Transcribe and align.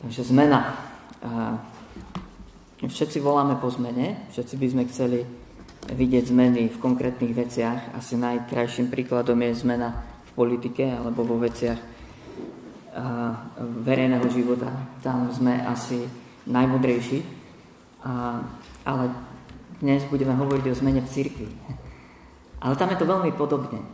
Takže 0.00 0.32
zmena. 0.32 0.80
Všetci 2.80 3.20
voláme 3.20 3.60
po 3.60 3.68
zmene, 3.68 4.24
všetci 4.32 4.54
by 4.56 4.66
sme 4.72 4.82
chceli 4.88 5.20
vidieť 5.92 6.32
zmeny 6.32 6.72
v 6.72 6.80
konkrétnych 6.80 7.36
veciach. 7.36 7.92
Asi 7.92 8.16
najkrajším 8.16 8.88
príkladom 8.88 9.36
je 9.44 9.60
zmena 9.60 10.00
v 10.24 10.30
politike 10.32 10.88
alebo 10.88 11.20
vo 11.28 11.36
veciach 11.36 11.76
verejného 13.60 14.24
života. 14.32 14.72
Tam 15.04 15.28
sme 15.28 15.60
asi 15.68 16.08
najmudrejší. 16.48 17.20
Ale 18.88 19.04
dnes 19.84 20.08
budeme 20.08 20.32
hovoriť 20.32 20.64
o 20.72 20.78
zmene 20.80 21.04
v 21.04 21.12
cirkvi. 21.12 21.48
Ale 22.64 22.72
tam 22.76 22.88
je 22.88 22.96
to 22.96 23.04
veľmi 23.04 23.36
podobne. 23.36 23.84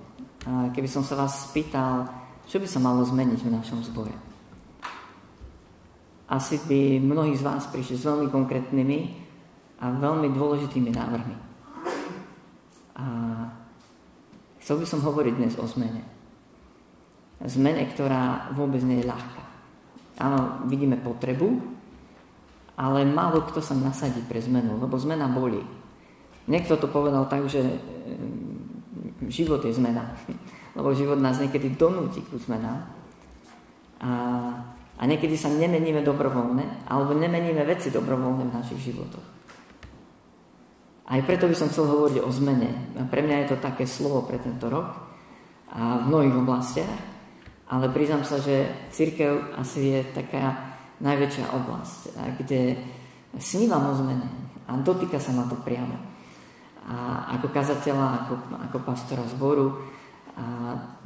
Keby 0.46 0.86
som 0.86 1.02
sa 1.02 1.18
vás 1.18 1.50
spýtal, 1.50 2.06
čo 2.46 2.62
by 2.62 2.66
sa 2.70 2.78
malo 2.78 3.02
zmeniť 3.02 3.40
v 3.42 3.50
našom 3.58 3.82
zbore? 3.82 4.14
Asi 6.26 6.58
by 6.66 6.98
mnohí 6.98 7.38
z 7.38 7.46
vás 7.46 7.70
prišli 7.70 7.94
s 7.94 8.06
veľmi 8.06 8.26
konkrétnymi 8.34 8.98
a 9.78 9.94
veľmi 9.94 10.34
dôležitými 10.34 10.90
návrhmi. 10.90 11.36
A 12.98 13.04
chcel 14.58 14.82
by 14.82 14.86
som 14.88 15.04
hovoriť 15.06 15.34
dnes 15.38 15.54
o 15.60 15.66
zmene. 15.70 16.02
Zmene, 17.46 17.86
ktorá 17.94 18.50
vôbec 18.56 18.82
nie 18.82 19.04
je 19.04 19.10
ľahká. 19.10 19.42
Áno, 20.16 20.64
vidíme 20.66 20.96
potrebu, 20.96 21.60
ale 22.80 23.04
málo 23.04 23.44
kto 23.46 23.60
sa 23.60 23.76
nasadí 23.76 24.24
pre 24.24 24.40
zmenu, 24.40 24.80
lebo 24.80 24.96
zmena 24.96 25.28
bolí. 25.28 25.60
Niekto 26.48 26.80
to 26.80 26.88
povedal 26.88 27.28
tak, 27.28 27.46
že 27.46 27.60
mm, 27.60 29.28
život 29.28 29.60
je 29.62 29.76
zmena, 29.76 30.16
lebo 30.76 30.96
život 30.96 31.20
nás 31.20 31.38
niekedy 31.38 31.76
donúti 31.76 32.24
ku 32.26 32.40
zmenám. 32.40 32.82
A 34.96 35.02
niekedy 35.04 35.36
sa 35.36 35.52
nemeníme 35.52 36.00
dobrovoľne, 36.00 36.88
alebo 36.88 37.12
nemeníme 37.12 37.62
veci 37.68 37.92
dobrovoľne 37.92 38.48
v 38.48 38.56
našich 38.56 38.80
životoch. 38.92 39.26
Aj 41.06 41.20
preto 41.22 41.46
by 41.46 41.54
som 41.54 41.70
chcel 41.70 41.86
hovoriť 41.86 42.18
o 42.18 42.30
zmene. 42.34 42.98
Pre 43.06 43.20
mňa 43.22 43.36
je 43.44 43.48
to 43.54 43.62
také 43.62 43.86
slovo 43.86 44.26
pre 44.26 44.42
tento 44.42 44.66
rok 44.66 44.90
a 45.70 46.02
v 46.02 46.10
mnohých 46.10 46.36
oblastiach, 46.42 46.98
ale 47.70 47.92
priznám 47.94 48.26
sa, 48.26 48.42
že 48.42 48.66
církev 48.90 49.54
asi 49.54 49.94
je 49.94 50.00
taká 50.10 50.74
najväčšia 50.98 51.46
oblasť, 51.52 51.98
kde 52.42 52.80
snívam 53.38 53.86
o 53.86 53.94
zmene 53.94 54.28
a 54.66 54.74
dotýka 54.80 55.22
sa 55.22 55.30
ma 55.30 55.46
to 55.46 55.54
priamo. 55.62 55.94
A 56.86 57.30
ako 57.38 57.54
kazateľa, 57.54 58.06
ako, 58.26 58.34
ako 58.70 58.76
pastora 58.82 59.26
zboru, 59.30 59.78
a 60.36 60.44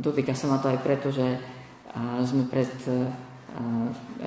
dotýka 0.01 0.33
sa 0.33 0.49
ma 0.49 0.61
to 0.63 0.69
aj 0.69 0.81
preto, 0.81 1.13
že 1.13 1.41
sme 2.25 2.49
pred 2.49 2.73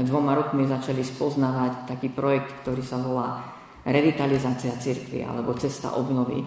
dvoma 0.01 0.35
rokmi 0.35 0.67
začali 0.67 1.03
spoznávať 1.03 1.87
taký 1.87 2.11
projekt, 2.11 2.63
ktorý 2.63 2.83
sa 2.83 2.99
volá 2.99 3.43
revitalizácia 3.83 4.75
cirkvi 4.79 5.23
alebo 5.23 5.55
cesta 5.55 5.95
obnovy. 5.95 6.43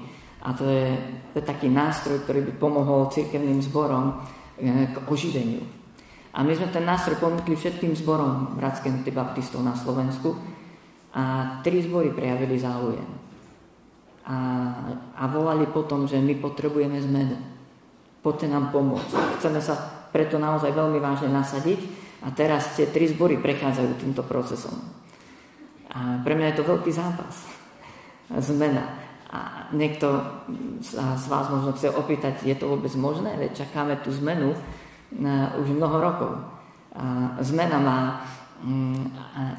A 0.46 0.54
to 0.54 0.64
je, 0.68 0.94
to 1.34 1.42
je 1.42 1.44
taký 1.44 1.66
nástroj, 1.66 2.22
ktorý 2.22 2.46
by 2.46 2.52
pomohol 2.60 3.10
cirkevným 3.10 3.58
zborom 3.64 4.14
e, 4.60 4.94
k 4.94 4.96
oživeniu. 5.10 5.64
A 6.36 6.44
my 6.44 6.52
sme 6.52 6.68
ten 6.68 6.84
nástroj 6.84 7.16
ponúkli 7.18 7.56
všetkým 7.56 7.96
zborom 7.96 8.54
Bratských 8.60 9.08
baptistov 9.10 9.64
na 9.64 9.72
Slovensku 9.72 10.36
a 11.16 11.56
tri 11.64 11.80
zbory 11.80 12.12
prejavili 12.12 12.60
záujem. 12.60 13.08
A, 14.28 14.36
a 15.16 15.22
volali 15.32 15.64
potom, 15.66 16.04
že 16.04 16.20
my 16.20 16.36
potrebujeme 16.36 17.00
zmenu. 17.00 17.36
Poďte 18.20 18.52
nám 18.52 18.68
pomôcť. 18.68 19.40
Chceme 19.40 19.58
sa 19.64 19.74
preto 20.12 20.36
naozaj 20.36 20.76
veľmi 20.76 21.00
vážne 21.00 21.32
nasadiť 21.32 22.05
a 22.26 22.28
teraz 22.34 22.74
tie 22.74 22.90
tri 22.90 23.06
zbory 23.06 23.38
prechádzajú 23.38 24.02
týmto 24.02 24.26
procesom. 24.26 24.74
A 25.94 26.18
pre 26.26 26.34
mňa 26.34 26.50
je 26.50 26.58
to 26.58 26.66
veľký 26.66 26.90
zápas. 26.90 27.46
Zmena. 28.42 28.82
A 29.30 29.70
niekto 29.70 30.26
sa 30.82 31.14
z 31.14 31.26
vás 31.30 31.46
možno 31.46 31.70
chce 31.78 31.94
opýtať, 31.94 32.42
je 32.42 32.58
to 32.58 32.66
vôbec 32.66 32.90
možné? 32.98 33.30
Veď 33.38 33.62
čakáme 33.62 34.02
tú 34.02 34.10
zmenu 34.18 34.58
na 35.14 35.54
už 35.54 35.70
mnoho 35.70 36.02
rokov. 36.02 36.32
A 36.98 37.38
zmena 37.46 37.78
má 37.78 37.98
mm, 38.66 39.02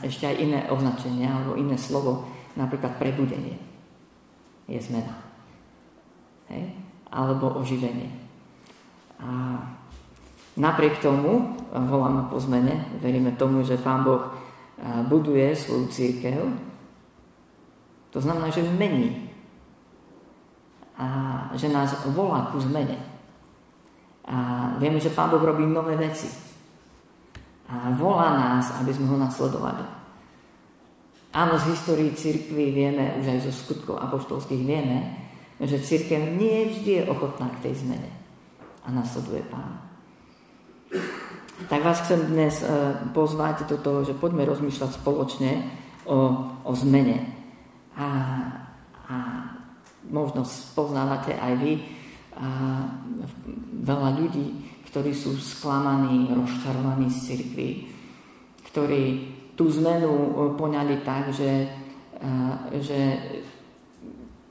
ešte 0.03 0.27
aj 0.27 0.35
iné 0.35 0.59
označenie 0.67 1.23
alebo 1.23 1.55
iné 1.55 1.79
slovo, 1.79 2.27
napríklad 2.59 2.99
prebudenie. 2.99 3.55
Je 4.67 4.79
zmena. 4.83 5.15
Hej? 6.51 6.75
Alebo 7.07 7.55
oživenie. 7.55 8.11
A 9.23 9.55
Napriek 10.57 10.97
tomu 11.05 11.53
voláme 11.69 12.33
po 12.33 12.41
zmene, 12.41 12.97
veríme 12.97 13.37
tomu, 13.37 13.61
že 13.61 13.77
Pán 13.77 14.01
Boh 14.01 14.33
buduje 15.05 15.53
svoju 15.53 15.85
církev. 15.93 16.41
To 18.09 18.17
znamená, 18.17 18.49
že 18.49 18.65
mení. 18.65 19.29
A 20.97 21.05
že 21.53 21.69
nás 21.69 21.93
volá 22.09 22.49
ku 22.49 22.57
zmene. 22.57 22.97
A 24.25 24.35
vieme, 24.81 24.97
že 24.97 25.13
Pán 25.13 25.29
Boh 25.29 25.45
robí 25.45 25.61
nové 25.61 25.93
veci. 25.93 26.25
A 27.69 27.93
volá 27.93 28.33
nás, 28.33 28.73
aby 28.81 28.89
sme 28.97 29.13
ho 29.13 29.17
nasledovali. 29.21 29.85
Áno, 31.37 31.53
z 31.61 31.69
histórii 31.69 32.17
církvy 32.17 32.73
vieme, 32.73 33.21
už 33.21 33.29
aj 33.29 33.39
zo 33.45 33.53
skutkov 33.53 34.01
apoštolských 34.01 34.63
vieme, 34.65 35.21
že 35.61 35.77
církev 35.85 36.33
nie 36.33 36.73
vždy 36.73 36.91
je 36.97 37.09
ochotná 37.13 37.45
k 37.57 37.69
tej 37.69 37.85
zmene. 37.85 38.09
A 38.81 38.89
nasleduje 38.89 39.45
Pána. 39.45 39.86
Tak 41.67 41.83
vás 41.83 41.99
chcem 42.07 42.31
dnes 42.31 42.63
e, 42.63 42.67
pozvať 43.11 43.67
do 43.67 43.75
toho, 43.75 43.99
že 44.07 44.15
poďme 44.15 44.47
rozmýšľať 44.47 45.03
spoločne 45.03 45.67
o, 46.07 46.47
o 46.63 46.71
zmene. 46.79 47.27
A, 47.99 48.07
a 49.11 49.15
možno 50.07 50.47
spoznávate 50.47 51.35
aj 51.35 51.53
vy 51.59 51.73
a 52.37 52.47
veľa 53.83 54.09
ľudí, 54.15 54.47
ktorí 54.87 55.11
sú 55.11 55.35
sklamaní, 55.35 56.31
rozčarovaní 56.31 57.09
z 57.11 57.19
cirkvi, 57.35 57.69
ktorí 58.71 59.03
tú 59.59 59.67
zmenu 59.67 60.07
e, 60.07 60.31
poňali 60.55 61.03
tak, 61.03 61.35
že, 61.35 61.67
e, 62.15 62.79
že 62.79 62.99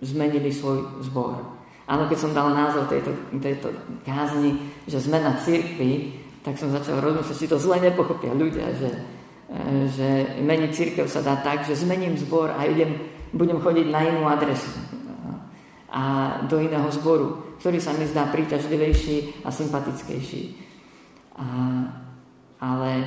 zmenili 0.05 0.53
svoj 0.53 1.01
zbor. 1.01 1.57
Áno, 1.87 2.11
keď 2.11 2.19
som 2.19 2.37
dal 2.37 2.51
názov 2.53 2.91
tejto, 2.93 3.15
tejto 3.39 3.73
kázni, 4.03 4.59
že 4.85 5.01
zmena 5.01 5.39
cirkvi, 5.41 6.16
tak 6.47 6.63
som 6.63 6.71
začal 6.71 7.03
rozmýšľať, 7.03 7.35
či 7.43 7.51
to 7.51 7.59
zle 7.59 7.83
nepochopia 7.83 8.31
ľudia, 8.31 8.71
že, 8.79 8.91
e, 9.51 9.91
že 9.91 10.09
meniť 10.39 10.71
církev 10.71 11.11
sa 11.11 11.19
dá 11.19 11.43
tak, 11.43 11.67
že 11.67 11.75
zmením 11.75 12.15
zbor 12.15 12.55
a 12.55 12.63
idem, 12.71 13.03
budem 13.35 13.59
chodiť 13.59 13.87
na 13.91 14.07
inú 14.07 14.23
adresu 14.31 14.71
a 15.91 16.39
do 16.47 16.63
iného 16.63 16.87
zboru, 16.95 17.59
ktorý 17.59 17.83
sa 17.83 17.91
mi 17.99 18.07
zdá 18.07 18.31
príťažlivejší 18.31 19.43
a 19.43 19.51
sympatickejší. 19.51 20.43
A, 21.35 21.47
ale 22.63 22.91
e, 23.03 23.07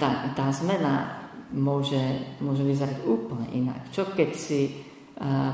tá, 0.00 0.32
tá 0.32 0.48
zmena 0.48 1.28
môže, 1.52 2.00
môže 2.40 2.64
vyzerať 2.64 3.04
úplne 3.04 3.52
inak. 3.52 3.92
Čo 3.92 4.16
keď 4.16 4.32
si 4.32 4.80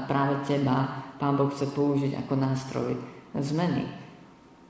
práve 0.07 0.39
teba 0.47 1.03
Pán 1.19 1.35
Boh 1.35 1.51
chce 1.51 1.67
použiť 1.75 2.15
ako 2.15 2.35
nástroj 2.39 2.95
zmeny? 3.35 3.98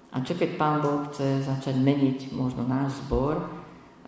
A 0.08 0.24
čo 0.24 0.32
keď 0.32 0.56
Pán 0.56 0.80
Boh 0.80 1.04
chce 1.08 1.44
začať 1.44 1.76
meniť 1.76 2.32
možno 2.32 2.64
náš 2.64 2.96
zbor, 3.04 3.44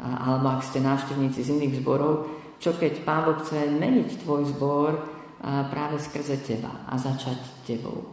alebo 0.00 0.49
ak 0.49 0.65
ste 0.65 0.81
návštevníci 0.81 1.44
z 1.44 1.53
iných 1.61 1.84
zborov, 1.84 2.25
čo 2.56 2.72
keď 2.72 3.05
Pán 3.05 3.28
Boh 3.28 3.37
chce 3.41 3.69
meniť 3.69 4.25
tvoj 4.25 4.49
zbor 4.56 4.97
práve 5.69 6.00
skrze 6.00 6.41
teba 6.41 6.89
a 6.89 6.97
začať 6.97 7.37
tebou. 7.69 8.09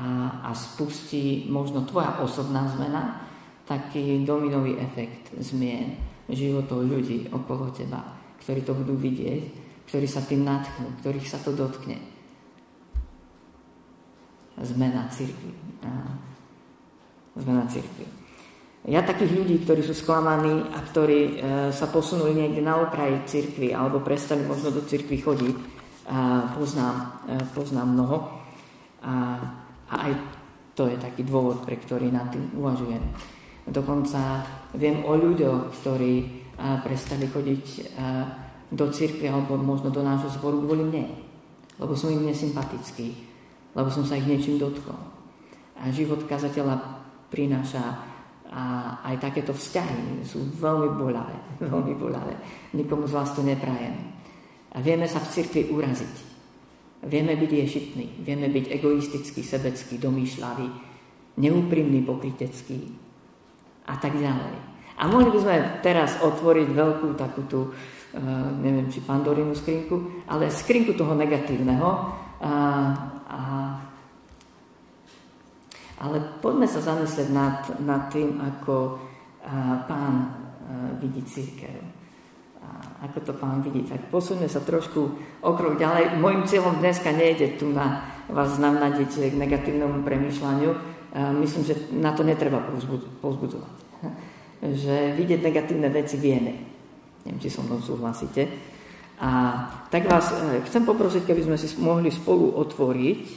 A, 0.00 0.40
a 0.48 0.50
spustí 0.56 1.46
možno 1.46 1.84
tvoja 1.84 2.18
osobná 2.18 2.66
zmena, 2.72 3.20
taký 3.64 4.24
dominový 4.24 4.76
efekt 4.76 5.32
zmien 5.40 5.96
životov 6.28 6.84
ľudí 6.84 7.28
okolo 7.32 7.72
teba, 7.72 8.00
ktorí 8.40 8.60
to 8.64 8.76
budú 8.76 8.96
vidieť, 8.96 9.42
ktorí 9.88 10.08
sa 10.08 10.24
tým 10.24 10.44
natchnú, 10.44 10.88
ktorých 11.00 11.28
sa 11.28 11.40
to 11.40 11.52
dotkne. 11.52 12.00
Zmena 14.60 15.08
církvy 17.34 17.42
zmena 17.42 17.66
cirkvi. 17.66 18.06
Ja 18.84 19.00
takých 19.00 19.32
ľudí, 19.32 19.64
ktorí 19.64 19.80
sú 19.80 19.96
sklamaní 19.96 20.60
a 20.76 20.78
ktorí 20.84 21.20
e, 21.24 21.32
sa 21.72 21.88
posunuli 21.88 22.36
niekde 22.36 22.60
na 22.60 22.84
okraji 22.84 23.24
cirkvi 23.24 23.72
alebo 23.72 24.04
prestali 24.04 24.44
možno 24.44 24.68
do 24.70 24.84
cirkvi 24.84 25.24
chodiť, 25.24 25.56
a 26.04 26.52
poznám, 26.52 27.24
e, 27.24 27.34
poznám 27.56 27.88
mnoho. 27.96 28.16
A, 29.00 29.40
a 29.88 29.94
aj 30.04 30.12
to 30.76 30.84
je 30.84 31.00
taký 31.00 31.24
dôvod, 31.24 31.64
pre 31.64 31.80
ktorý 31.80 32.12
nad 32.12 32.28
tým 32.28 32.52
uvažujem. 32.60 33.00
Dokonca 33.64 34.44
viem 34.76 35.00
o 35.08 35.16
ľuďoch, 35.16 35.72
ktorí 35.80 36.44
a, 36.60 36.84
prestali 36.84 37.24
chodiť 37.24 37.64
a, 37.64 37.82
do 38.68 38.92
cirkvi 38.92 39.32
alebo 39.32 39.56
možno 39.56 39.88
do 39.88 40.04
nášho 40.04 40.28
zboru 40.28 40.60
kvôli 40.60 40.84
mne. 40.84 41.08
Lebo 41.80 41.96
som 41.96 42.12
im 42.12 42.28
nesympatický, 42.28 43.16
lebo 43.72 43.88
som 43.88 44.04
sa 44.04 44.20
ich 44.20 44.28
niečím 44.28 44.60
dotkol. 44.60 45.00
A 45.80 45.88
život 45.88 46.20
kazateľa 46.28 47.03
prináša 47.34 48.14
a 48.54 48.62
aj 49.10 49.18
takéto 49.18 49.50
vzťahy 49.50 50.22
sú 50.22 50.46
veľmi 50.62 50.94
bolavé, 50.94 51.34
veľmi 51.66 51.94
bolavé. 51.98 52.38
Nikomu 52.78 53.10
z 53.10 53.18
vás 53.18 53.34
to 53.34 53.42
neprajem. 53.42 54.14
A 54.74 54.78
vieme 54.78 55.10
sa 55.10 55.18
v 55.18 55.30
cirkvi 55.34 55.74
uraziť. 55.74 56.34
Vieme 57.04 57.36
byť 57.36 57.50
ješitní, 57.50 58.06
vieme 58.24 58.48
byť 58.48 58.80
egoistický, 58.80 59.44
sebecký, 59.44 60.00
domýšľavý, 60.00 60.66
neúprimný, 61.36 62.00
pokrytecký 62.00 62.80
a 63.84 63.94
tak 64.00 64.16
ďalej. 64.16 64.54
A 64.96 65.10
mohli 65.10 65.28
by 65.28 65.38
sme 65.42 65.56
teraz 65.84 66.16
otvoriť 66.22 66.68
veľkú 66.70 67.08
takú 67.18 67.44
tú, 67.44 67.60
uh, 67.68 68.48
neviem, 68.56 68.88
či 68.88 69.04
pandorinu 69.04 69.52
skrinku, 69.52 70.24
ale 70.30 70.48
skrinku 70.48 70.96
toho 70.96 71.12
negatívneho. 71.12 71.88
A 76.04 76.12
ale 76.12 76.20
poďme 76.44 76.68
sa 76.68 76.84
zamyslieť 76.84 77.28
nad, 77.32 77.64
nad 77.80 78.12
tým, 78.12 78.36
ako 78.36 79.00
pán 79.88 80.36
vidí 81.00 81.24
církev. 81.24 81.80
Ako 83.08 83.24
to 83.24 83.32
pán 83.32 83.64
vidí. 83.64 83.88
Tak 83.88 84.12
posuňme 84.12 84.44
sa 84.44 84.60
trošku 84.60 85.16
okrok 85.40 85.80
ďalej. 85.80 86.20
Mojím 86.20 86.44
cieľom 86.44 86.76
dneska 86.84 87.08
nejde 87.08 87.56
tu 87.56 87.72
na 87.72 88.04
vás 88.28 88.60
navnadiť 88.60 89.32
k 89.32 89.40
negatívnemu 89.40 90.04
premýšľaniu. 90.04 90.70
Myslím, 91.40 91.64
že 91.72 91.74
na 91.96 92.12
to 92.12 92.20
netreba 92.20 92.60
pozbudzovať. 93.24 93.76
Že 94.64 95.20
vidieť 95.20 95.44
negatívne 95.44 95.92
veci 95.92 96.16
vieme. 96.16 96.56
Neviem, 97.20 97.36
či 97.36 97.52
so 97.52 97.60
mnou 97.60 97.84
súhlasíte. 97.84 98.48
A 99.20 99.60
tak 99.92 100.08
vás 100.08 100.32
e, 100.32 100.64
chcem 100.64 100.88
poprosiť, 100.88 101.28
keby 101.28 101.44
sme 101.44 101.56
si 101.60 101.68
mohli 101.84 102.08
spolu 102.08 102.56
otvoriť 102.56 103.20
e, 103.28 103.32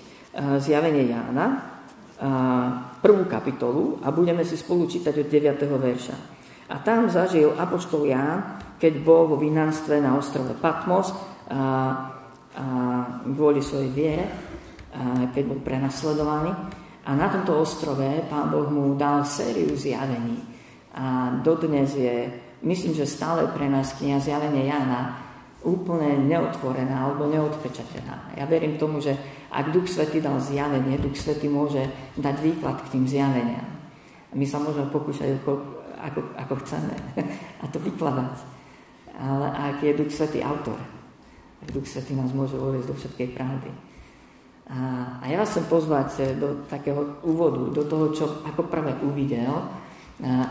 zjavenie 0.63 1.11
Jána, 1.11 1.76
prvú 2.97 3.23
kapitolu 3.29 4.01
a 4.01 4.09
budeme 4.09 4.41
si 4.41 4.57
spolu 4.57 4.89
čítať 4.89 5.13
od 5.21 5.27
9. 5.29 5.69
verša. 5.69 6.15
A 6.67 6.81
tam 6.83 7.07
zažil 7.07 7.53
Apoštol 7.55 8.09
Ján, 8.09 8.59
keď 8.75 8.93
bol 9.05 9.29
vo 9.29 9.37
vinánstve 9.39 10.01
na 10.01 10.17
ostrove 10.17 10.51
Patmos 10.57 11.13
a, 11.13 11.15
a 11.47 11.61
kvôli 13.23 13.63
svojej 13.63 13.91
viere, 13.93 14.25
a 14.91 15.29
keď 15.31 15.43
bol 15.45 15.59
prenasledovaný. 15.61 16.51
A 17.07 17.15
na 17.15 17.31
tomto 17.31 17.55
ostrove 17.63 18.27
Pán 18.27 18.51
Boh 18.51 18.67
mu 18.67 18.99
dal 18.99 19.23
sériu 19.23 19.77
zjavení. 19.79 20.43
A 20.97 21.37
dodnes 21.39 21.95
je, 21.95 22.27
myslím, 22.65 22.97
že 22.97 23.07
stále 23.07 23.47
pre 23.53 23.69
nás 23.71 23.95
kniha 23.95 24.19
zjavenie 24.19 24.67
Jána 24.67 25.26
úplne 25.65 26.29
neotvorená 26.29 27.09
alebo 27.09 27.25
neodpečatená. 27.25 28.37
Ja 28.37 28.45
verím 28.45 28.77
tomu, 28.77 29.01
že 29.01 29.17
ak 29.49 29.73
Duch 29.73 29.89
Svety 29.89 30.21
dal 30.21 30.37
zjavenie, 30.37 31.01
Duch 31.01 31.17
Svety 31.17 31.49
môže 31.49 31.81
dať 32.19 32.35
výklad 32.43 32.77
k 32.85 32.91
tým 32.93 33.05
zjaveniam. 33.09 33.65
My 34.37 34.45
sa 34.45 34.61
môžeme 34.61 34.91
pokúšať 34.93 35.41
ako, 35.41 35.51
ako, 35.97 36.19
ako 36.37 36.53
chceme 36.61 36.93
a 37.61 37.65
to 37.71 37.81
vykladať. 37.81 38.35
Ale 39.17 39.49
ak 39.49 39.81
je 39.81 39.97
Duch 39.97 40.13
Svety 40.13 40.45
autor, 40.45 40.77
tak 41.63 41.73
Duch 41.73 41.89
Svety 41.89 42.13
nás 42.13 42.29
môže 42.35 42.53
uvieť 42.53 42.85
do 42.85 42.93
všetkej 42.93 43.27
pravdy. 43.33 43.71
A, 44.67 44.77
a 45.23 45.25
ja 45.31 45.39
vás 45.39 45.55
chcem 45.55 45.65
pozvať 45.65 46.37
do 46.37 46.67
takého 46.67 47.23
úvodu, 47.23 47.71
do 47.71 47.83
toho, 47.87 48.11
čo 48.11 48.25
ako 48.45 48.67
prvé 48.67 48.93
uvidel 48.99 49.63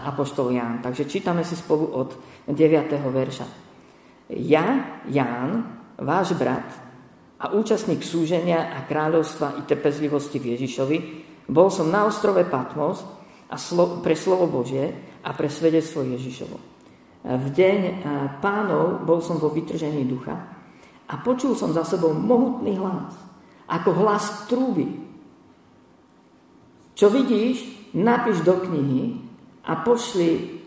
Apoštol 0.07 0.55
Ján. 0.55 0.79
Takže 0.79 1.11
čítame 1.11 1.43
si 1.43 1.59
spolu 1.59 1.91
od 1.91 2.15
9. 2.49 2.91
verša. 2.97 3.66
Ja, 4.27 4.99
Ján, 5.07 5.79
váš 5.97 6.35
brat, 6.35 6.67
a 7.37 7.53
účastník 7.53 8.01
súženia 8.01 8.73
a 8.73 8.89
kráľovstva 8.89 9.61
i 9.61 9.63
trpezlivosti 9.69 10.41
v 10.41 10.57
Ježišovi, 10.57 10.99
bol 11.53 11.69
som 11.69 11.93
na 11.93 12.09
ostrove 12.09 12.43
Patmos 12.49 13.05
a 13.53 13.61
slo- 13.61 14.01
pre 14.01 14.17
slovo 14.17 14.49
Božie 14.49 14.91
a 15.21 15.31
pre 15.37 15.53
svedectvo 15.53 16.03
Ježišovo. 16.03 16.57
V 17.27 17.47
deň 17.53 17.79
pánov 18.41 19.03
bol 19.05 19.21
som 19.21 19.37
vo 19.37 19.51
vytržení 19.53 20.07
ducha 20.07 20.35
a 21.07 21.15
počul 21.23 21.55
som 21.55 21.75
za 21.75 21.85
sebou 21.85 22.15
mohutný 22.15 22.79
hlas, 22.79 23.15
ako 23.69 23.91
hlas 24.01 24.47
trúby. 24.51 24.87
Čo 26.97 27.13
vidíš, 27.13 27.63
napíš 27.93 28.41
do 28.43 28.57
knihy 28.65 29.21
a 29.69 29.77
pošli 29.85 30.59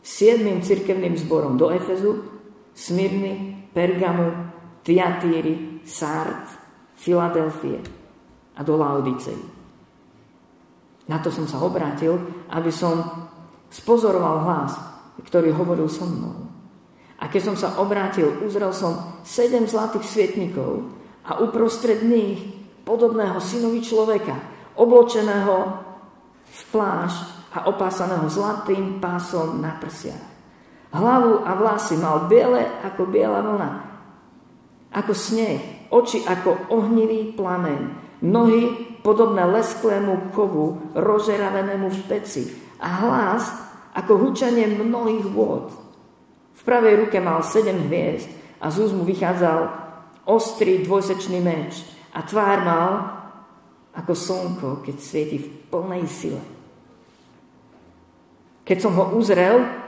siedmým 0.00 0.62
cirkevným 0.62 1.18
zborom 1.18 1.58
do 1.58 1.72
Efezu, 1.74 2.31
Smyrny, 2.72 3.68
Pergamu, 3.72 4.32
Tiatíry, 4.82 5.84
Sard, 5.84 6.48
Filadelfie 6.96 7.80
a 8.56 8.60
do 8.62 8.74
Laodicei. 8.76 9.38
Na 11.08 11.18
to 11.18 11.28
som 11.34 11.46
sa 11.50 11.60
obrátil, 11.60 12.14
aby 12.50 12.70
som 12.70 13.02
spozoroval 13.68 14.36
hlas, 14.46 14.72
ktorý 15.24 15.52
hovoril 15.52 15.88
so 15.90 16.06
mnou. 16.06 16.48
A 17.22 17.30
keď 17.30 17.52
som 17.52 17.56
sa 17.58 17.78
obrátil, 17.78 18.42
uzrel 18.42 18.74
som 18.74 19.22
sedem 19.22 19.66
zlatých 19.66 20.06
svietnikov 20.06 20.90
a 21.22 21.38
uprostred 21.38 22.02
nich 22.02 22.42
podobného 22.82 23.38
synovi 23.38 23.78
človeka, 23.78 24.34
obločeného 24.74 25.56
v 26.42 26.60
pláž 26.74 27.12
a 27.54 27.70
opásaného 27.70 28.26
zlatým 28.26 28.98
pásom 28.98 29.62
na 29.62 29.78
prsiach. 29.78 30.31
Hlavu 30.92 31.40
a 31.40 31.56
vlasy 31.56 31.96
mal 31.96 32.28
biele 32.28 32.68
ako 32.84 33.08
biela 33.08 33.40
vlna, 33.40 33.70
ako 34.92 35.12
sneh, 35.16 35.88
oči 35.88 36.20
ako 36.28 36.68
ohnivý 36.68 37.32
plameň, 37.32 37.80
nohy 38.28 38.92
podobné 39.00 39.48
lesklému 39.48 40.36
kovu, 40.36 40.92
rozeravenému 40.92 41.88
v 41.88 42.00
peci 42.12 42.44
a 42.76 42.88
hlas 43.08 43.48
ako 43.96 44.20
hučanie 44.20 44.68
mnohých 44.68 45.26
vôd. 45.32 45.72
V 46.52 46.60
pravej 46.62 47.08
ruke 47.08 47.18
mal 47.24 47.40
sedem 47.40 47.88
hviezd 47.88 48.28
a 48.60 48.68
z 48.68 48.84
úzmu 48.84 49.08
vychádzal 49.08 49.60
ostrý 50.28 50.84
dvojsečný 50.84 51.40
meč 51.40 51.82
a 52.12 52.20
tvár 52.20 52.62
mal 52.62 52.90
ako 53.96 54.12
slnko, 54.12 54.68
keď 54.84 54.96
svieti 55.00 55.40
v 55.40 55.48
plnej 55.72 56.04
sile. 56.04 56.42
Keď 58.62 58.78
som 58.78 58.92
ho 58.94 59.16
uzrel, 59.18 59.81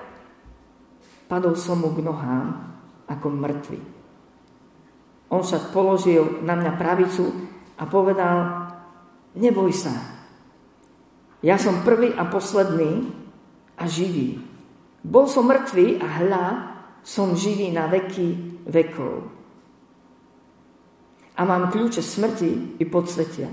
padol 1.34 1.58
som 1.58 1.82
mu 1.82 1.90
k 1.90 1.98
nohám 1.98 2.62
ako 3.10 3.26
mŕtvy. 3.26 3.80
On 5.34 5.42
však 5.42 5.74
položil 5.74 6.46
na 6.46 6.54
mňa 6.54 6.78
pravicu 6.78 7.26
a 7.74 7.90
povedal, 7.90 8.70
neboj 9.34 9.74
sa. 9.74 9.90
Ja 11.42 11.58
som 11.58 11.82
prvý 11.82 12.14
a 12.14 12.22
posledný 12.30 13.10
a 13.74 13.90
živý. 13.90 14.38
Bol 15.02 15.26
som 15.26 15.50
mŕtvý 15.50 15.98
a 15.98 16.06
hľa, 16.22 16.46
som 17.02 17.34
živý 17.34 17.74
na 17.74 17.90
veky 17.90 18.62
vekov. 18.70 19.26
A 21.34 21.42
mám 21.42 21.74
kľúče 21.74 21.98
smrti 21.98 22.78
i 22.78 22.84
podsvetia. 22.86 23.50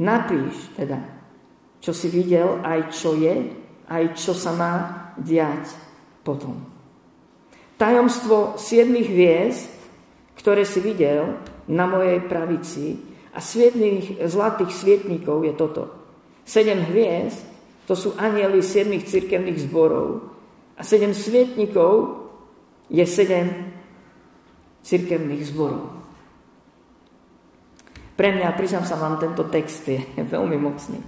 Napíš 0.00 0.72
teda, 0.80 0.96
čo 1.76 1.92
si 1.92 2.08
videl, 2.08 2.56
aj 2.64 2.88
čo 2.88 3.12
je, 3.12 3.52
aj 3.84 4.16
čo 4.16 4.32
sa 4.32 4.56
má 4.56 4.72
diať 5.20 5.76
potom. 6.24 6.75
Tajomstvo 7.76 8.56
siedmých 8.56 9.08
hviezd 9.12 9.76
ktoré 10.36 10.62
si 10.62 10.78
videl 10.78 11.42
na 11.66 11.90
mojej 11.90 12.22
pravici 12.22 13.02
a 13.34 13.42
svietných, 13.42 14.22
zlatých 14.30 14.70
svietníkov 14.70 15.42
je 15.42 15.52
toto. 15.58 15.82
Sedem 16.46 16.86
hviezd, 16.86 17.42
to 17.90 17.98
sú 17.98 18.14
anieli 18.14 18.62
siedmých 18.62 19.10
cirkevných 19.10 19.58
zborov 19.66 20.22
a 20.78 20.86
sedem 20.86 21.10
svietníkov 21.16 22.22
je 22.92 23.02
sedem 23.02 23.74
cirkevných 24.86 25.42
zborov. 25.50 25.98
Pre 28.16 28.28
mňa, 28.32 28.56
priznám 28.56 28.86
sa 28.86 28.96
vám, 28.96 29.18
tento 29.18 29.50
text 29.50 29.82
je 29.88 29.98
veľmi 30.34 30.56
mocný. 30.62 31.00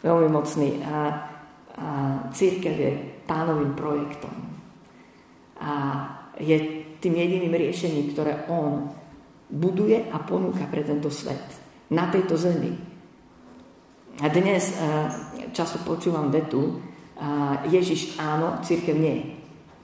Veľmi 0.00 0.28
mocný 0.32 0.80
a, 0.80 0.96
a 1.76 1.86
církev 2.32 2.72
je 2.72 2.92
pánovým 3.28 3.76
projektom. 3.76 4.57
A 5.58 5.70
je 6.38 6.56
tým 7.02 7.14
jediným 7.14 7.54
riešením, 7.54 8.14
ktoré 8.14 8.46
on 8.50 8.90
buduje 9.48 10.06
a 10.12 10.18
ponúka 10.22 10.66
pre 10.68 10.84
tento 10.84 11.08
svet 11.08 11.42
na 11.90 12.10
tejto 12.12 12.36
zemi. 12.36 12.74
A 14.18 14.26
dnes 14.28 14.74
uh, 14.74 15.08
často 15.54 15.78
počúvam 15.86 16.28
vetu 16.28 16.78
uh, 16.78 17.62
Ježiš 17.70 18.18
áno, 18.18 18.60
církev 18.60 18.98
nie. 18.98 19.38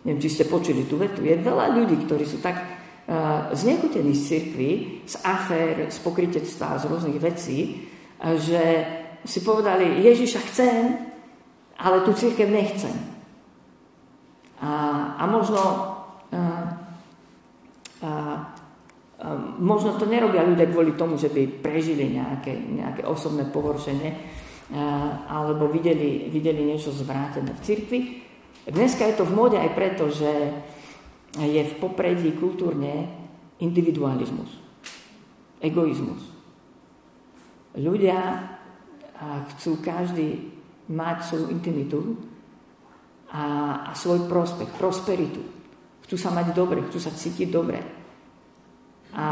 Neviem, 0.04 0.20
či 0.20 0.28
ste 0.28 0.50
počuli 0.50 0.84
tú 0.84 1.00
vetu. 1.00 1.24
Je 1.24 1.38
veľa 1.38 1.70
ľudí, 1.70 2.02
ktorí 2.04 2.26
sú 2.26 2.42
tak 2.42 2.60
uh, 2.60 3.54
znechutení 3.54 4.12
z 4.12 4.22
církvy, 4.26 4.70
z 5.06 5.14
afér, 5.22 5.88
z 5.88 5.98
pokrytectva, 6.02 6.82
z 6.82 6.84
rôznych 6.90 7.18
vecí, 7.22 7.88
že 8.24 8.62
si 9.24 9.40
povedali, 9.44 10.04
Ježiša 10.04 10.40
chcem, 10.52 10.96
ale 11.76 12.04
tú 12.04 12.12
církev 12.16 12.48
nechcem. 12.48 13.13
A, 14.62 14.73
a 15.18 15.25
možno 15.26 15.61
uh, 16.30 16.64
a, 18.04 18.11
a 19.25 19.28
možno 19.56 19.96
to 19.96 20.04
nerobia 20.04 20.44
ľudia 20.44 20.68
kvôli 20.68 20.92
tomu, 20.99 21.16
že 21.16 21.32
by 21.32 21.64
prežili 21.64 22.12
nejaké, 22.12 22.52
nejaké 22.52 23.02
osobné 23.08 23.49
pohoršenie, 23.49 24.11
alebo 25.28 25.68
videli, 25.70 26.28
videli 26.28 26.66
niečo 26.66 26.92
zvrátené 26.92 27.56
v 27.56 27.64
cirkvi. 27.64 28.00
Dneska 28.68 29.08
je 29.08 29.16
to 29.16 29.25
v 29.25 29.37
móde 29.37 29.56
aj 29.56 29.70
preto, 29.73 30.08
že 30.12 30.28
je 31.40 31.62
v 31.62 31.75
popredí 31.80 32.37
kultúrne 32.37 33.08
individualizmus, 33.61 34.50
egoizmus. 35.64 36.20
Ľudia 37.80 38.18
chcú 39.54 39.80
každý 39.80 40.52
mať 40.90 41.16
svoju 41.32 41.46
intimitu 41.49 41.99
a, 43.34 43.44
a 43.90 43.92
svoj 43.98 44.30
prospech, 44.30 44.70
prosperitu. 44.78 45.42
Chcú 46.06 46.14
sa 46.14 46.30
mať 46.30 46.54
dobre, 46.54 46.86
chcú 46.86 47.02
sa 47.02 47.10
cítiť 47.10 47.50
dobre. 47.50 47.82
A, 49.10 49.26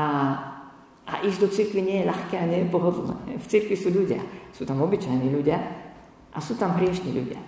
a 1.06 1.12
ísť 1.22 1.38
do 1.38 1.48
cirkvi 1.48 1.80
nie 1.86 2.02
je 2.02 2.10
ľahké 2.10 2.34
a 2.34 2.50
nie 2.50 2.66
je 2.66 2.72
pohodlné. 2.72 3.38
V 3.38 3.46
cirkvi 3.46 3.78
sú 3.78 3.94
ľudia. 3.94 4.18
Sú 4.50 4.66
tam 4.66 4.82
obyčajní 4.82 5.30
ľudia 5.30 5.58
a 6.34 6.38
sú 6.42 6.58
tam 6.58 6.74
hriešní 6.74 7.14
ľudia. 7.14 7.38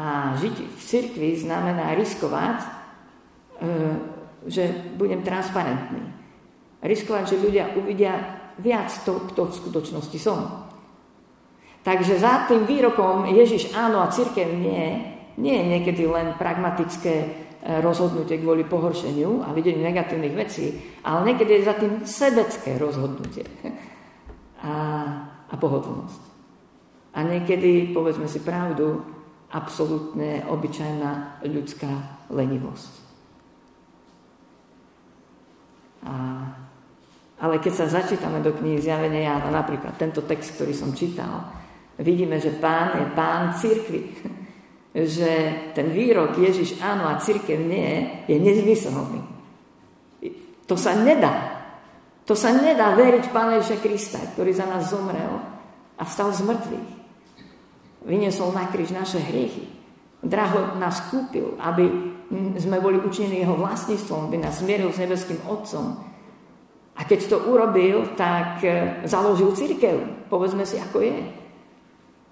A 0.00 0.32
žiť 0.40 0.56
v 0.70 0.80
cirkvi 0.80 1.36
znamená 1.36 1.92
riskovať, 1.98 2.58
e, 2.62 2.68
že 4.48 4.96
budem 4.96 5.20
transparentný. 5.20 6.00
Riskovať, 6.80 7.36
že 7.36 7.42
ľudia 7.44 7.76
uvidia 7.76 8.40
viac 8.56 8.88
to, 9.04 9.28
kto 9.34 9.50
v 9.50 9.58
skutočnosti 9.60 10.18
som. 10.20 10.69
Takže 11.80 12.20
za 12.20 12.44
tým 12.44 12.68
výrokom 12.68 13.24
Ježiš 13.32 13.72
áno 13.72 14.04
a 14.04 14.12
církev 14.12 14.52
nie, 14.52 15.00
nie 15.40 15.54
je 15.56 15.64
niekedy 15.64 16.04
len 16.04 16.36
pragmatické 16.36 17.14
e, 17.16 17.26
rozhodnutie 17.80 18.36
kvôli 18.36 18.68
pohoršeniu 18.68 19.48
a 19.48 19.56
videniu 19.56 19.80
negatívnych 19.88 20.36
vecí, 20.36 20.76
ale 21.00 21.32
niekedy 21.32 21.50
je 21.56 21.68
za 21.68 21.74
tým 21.80 22.04
sebecké 22.04 22.76
rozhodnutie 22.76 23.48
a, 24.68 24.72
a 25.48 25.54
pohodlnosť. 25.56 26.22
A 27.16 27.24
niekedy, 27.24 27.96
povedzme 27.96 28.28
si 28.28 28.44
pravdu, 28.44 29.00
absolútne 29.50 30.46
obyčajná 30.46 31.42
ľudská 31.48 31.90
lenivosť. 32.30 32.92
A, 36.06 36.14
ale 37.40 37.56
keď 37.58 37.72
sa 37.72 37.86
začítame 37.88 38.44
do 38.44 38.52
knihy 38.52 38.78
Zjavenia 38.78 39.32
Jána, 39.32 39.64
napríklad 39.64 39.96
tento 39.96 40.22
text, 40.22 40.54
ktorý 40.54 40.76
som 40.76 40.94
čítal, 40.94 41.59
vidíme, 42.00 42.40
že 42.40 42.56
pán 42.56 42.96
je 42.98 43.06
pán 43.12 43.54
cirkvi. 43.56 44.02
Že 44.90 45.30
ten 45.70 45.94
výrok 45.94 46.34
Ježiš 46.34 46.82
áno 46.82 47.06
a 47.06 47.22
církev 47.22 47.62
nie 47.62 48.26
je 48.26 48.42
nezmyselný. 48.42 49.22
To 50.66 50.74
sa 50.74 50.98
nedá. 50.98 51.62
To 52.26 52.34
sa 52.34 52.50
nedá 52.50 52.98
veriť 52.98 53.30
Pána 53.30 53.62
Ježiša 53.62 53.78
Krista, 53.86 54.18
ktorý 54.34 54.50
za 54.50 54.66
nás 54.66 54.90
zomrel 54.90 55.38
a 55.94 56.02
vstal 56.02 56.34
z 56.34 56.42
mŕtvych. 56.42 56.90
Vyniesol 58.02 58.50
na 58.50 58.66
kríž 58.66 58.90
naše 58.90 59.22
hriechy. 59.22 59.70
Draho 60.26 60.74
nás 60.78 61.06
kúpil, 61.06 61.54
aby 61.62 61.86
sme 62.58 62.78
boli 62.78 63.02
učinení 63.02 63.42
jeho 63.42 63.58
vlastníctvom, 63.58 64.30
aby 64.30 64.38
nás 64.38 64.62
zmieril 64.62 64.94
s 64.94 65.02
nebeským 65.02 65.42
Otcom. 65.46 66.06
A 66.94 67.00
keď 67.02 67.34
to 67.34 67.36
urobil, 67.50 68.14
tak 68.14 68.62
eh, 68.62 69.02
založil 69.08 69.50
církev. 69.56 70.26
Povedzme 70.30 70.62
si, 70.62 70.78
ako 70.78 71.02
je. 71.02 71.18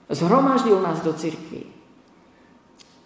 Zhromaždil 0.09 0.81
nás 0.81 1.05
do 1.05 1.13
cirkvi. 1.13 1.69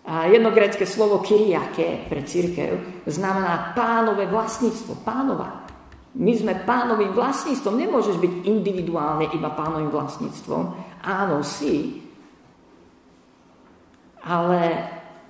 A 0.02 0.26
jedno 0.26 0.50
grecké 0.50 0.82
slovo 0.86 1.22
kyriake 1.22 2.10
pre 2.10 2.26
církev 2.26 3.02
znamená 3.06 3.70
pánové 3.74 4.26
vlastníctvo, 4.26 5.02
pánova. 5.06 5.62
My 6.18 6.34
sme 6.34 6.66
pánovým 6.66 7.14
vlastníctvom, 7.14 7.78
nemôžeš 7.78 8.18
byť 8.18 8.32
individuálne 8.44 9.30
iba 9.30 9.50
pánovým 9.54 9.88
vlastníctvom. 9.94 10.62
Áno, 11.06 11.40
si, 11.46 12.02
ale, 14.26 14.62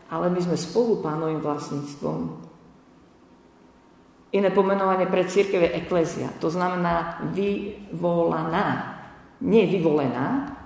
ale 0.09 0.26
my 0.33 0.41
sme 0.41 0.57
spolu 0.57 1.05
pánovým 1.05 1.41
vlastníctvom. 1.41 2.19
Iné 4.33 4.49
pomenovanie 4.49 5.05
pre 5.05 5.29
církev 5.29 5.61
je 5.61 5.76
eklezia, 5.76 6.33
to 6.41 6.49
znamená 6.49 7.21
vyvolaná, 7.37 8.97
nie 9.45 9.69
vyvolená, 9.69 10.57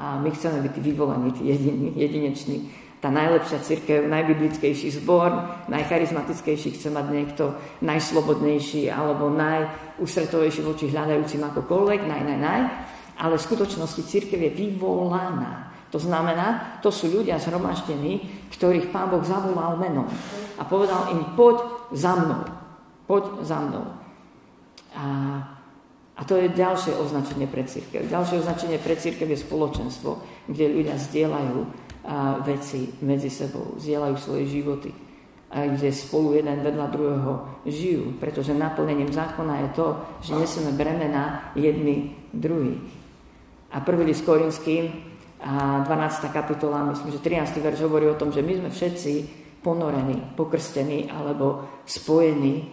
a 0.00 0.16
my 0.16 0.32
chceme 0.32 0.64
byť 0.64 0.74
vyvolení, 0.80 1.28
jediní, 1.44 1.92
jedineční. 1.92 2.58
Tá 3.00 3.08
najlepšia 3.08 3.64
církev, 3.64 4.08
najbiblickejší 4.08 4.92
zbor, 5.00 5.32
najcharizmatickejší 5.72 6.76
chce 6.76 6.88
mať 6.92 7.06
niekto 7.08 7.44
najslobodnejší 7.80 8.92
alebo 8.92 9.32
najústretovejší 9.32 10.60
voči 10.64 10.92
hľadajúcim 10.92 11.40
akokoľvek, 11.40 12.00
naj, 12.04 12.22
naj, 12.28 12.38
naj. 12.40 12.62
Ale 13.20 13.36
v 13.36 13.46
skutočnosti 13.48 14.04
církev 14.04 14.40
je 14.40 14.52
vyvolaná. 14.52 15.72
To 15.92 15.98
znamená, 16.00 16.80
to 16.84 16.92
sú 16.92 17.08
ľudia 17.08 17.40
zhromaždení, 17.40 18.20
ktorých 18.56 18.92
Pán 18.92 19.12
Boh 19.12 19.24
zavolal 19.24 19.80
menom. 19.80 20.08
A 20.60 20.62
povedal 20.68 21.12
im, 21.12 21.24
poď 21.36 21.56
za 21.92 22.16
mnou. 22.16 22.44
Poď 23.08 23.24
za 23.44 23.58
mnou. 23.64 23.84
A 24.96 25.04
a 26.20 26.22
to 26.28 26.36
je 26.36 26.52
ďalšie 26.52 26.92
označenie 27.00 27.48
pre 27.48 27.64
církev. 27.64 28.04
Ďalšie 28.04 28.44
označenie 28.44 28.76
pre 28.76 28.92
církev 29.00 29.24
je 29.24 29.40
spoločenstvo, 29.40 30.20
kde 30.52 30.68
ľudia 30.68 31.00
zdieľajú 31.00 31.58
veci 32.44 32.92
medzi 33.00 33.32
sebou, 33.32 33.80
zdieľajú 33.80 34.16
svoje 34.20 34.44
životy, 34.52 34.92
a 35.50 35.66
kde 35.66 35.90
spolu 35.90 36.38
jeden 36.38 36.62
vedľa 36.62 36.86
druhého 36.94 37.32
žijú, 37.66 38.14
pretože 38.22 38.54
naplnením 38.54 39.10
zákona 39.10 39.66
je 39.66 39.68
to, 39.74 39.86
že 40.22 40.38
nesieme 40.38 40.70
bremena 40.76 41.50
jedni 41.58 42.14
druhých. 42.30 42.84
A 43.74 43.82
prvý 43.82 44.06
list 44.06 44.22
Korinským, 44.22 45.10
a 45.40 45.80
12. 45.88 46.36
kapitola, 46.36 46.84
myslím, 46.92 47.16
že 47.16 47.24
13. 47.24 47.64
verš 47.64 47.80
hovorí 47.88 48.04
o 48.12 48.14
tom, 48.20 48.28
že 48.28 48.44
my 48.44 48.60
sme 48.60 48.68
všetci 48.68 49.12
ponorení, 49.64 50.36
pokrstení 50.36 51.08
alebo 51.08 51.64
spojení 51.88 52.68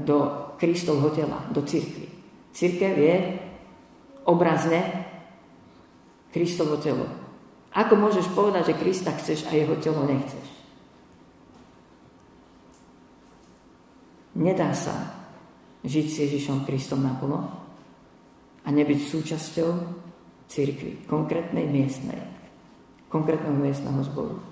do 0.00 0.48
Kristovho 0.56 1.12
tela, 1.12 1.44
do 1.52 1.60
církvy. 1.60 2.07
Církev 2.58 2.90
je 2.98 3.16
obrazne 4.26 4.82
Kristovo 6.34 6.74
telo. 6.82 7.06
Ako 7.70 7.94
môžeš 7.94 8.34
povedať, 8.34 8.74
že 8.74 8.80
Krista 8.82 9.14
chceš 9.14 9.46
a 9.46 9.54
jeho 9.54 9.78
telo 9.78 10.02
nechceš? 10.02 10.42
Nedá 14.42 14.74
sa 14.74 15.22
žiť 15.86 16.06
s 16.10 16.16
Ježišom 16.26 16.66
Kristom 16.66 17.06
naplno 17.06 17.46
a 18.66 18.68
nebyť 18.74 19.00
súčasťou 19.06 19.70
církvy, 20.50 21.06
konkrétnej 21.06 21.70
miestnej, 21.70 22.18
konkrétneho 23.06 23.54
miestneho 23.54 24.02
zboru. 24.02 24.42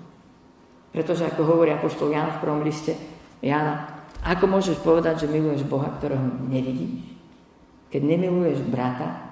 Pretože 0.95 1.27
ako 1.27 1.43
hovorí 1.43 1.75
apoštol 1.75 2.15
Jan 2.15 2.39
v 2.39 2.41
prvom 2.41 2.63
liste 2.63 2.95
Jana, 3.43 4.07
ako 4.23 4.47
môžeš 4.47 4.79
povedať, 4.79 5.27
že 5.27 5.31
miluješ 5.31 5.67
Boha, 5.67 5.91
ktorého 5.91 6.23
nevidíš? 6.47 7.16
Keď 7.87 8.01
nemiluješ 8.03 8.59
brata, 8.67 9.27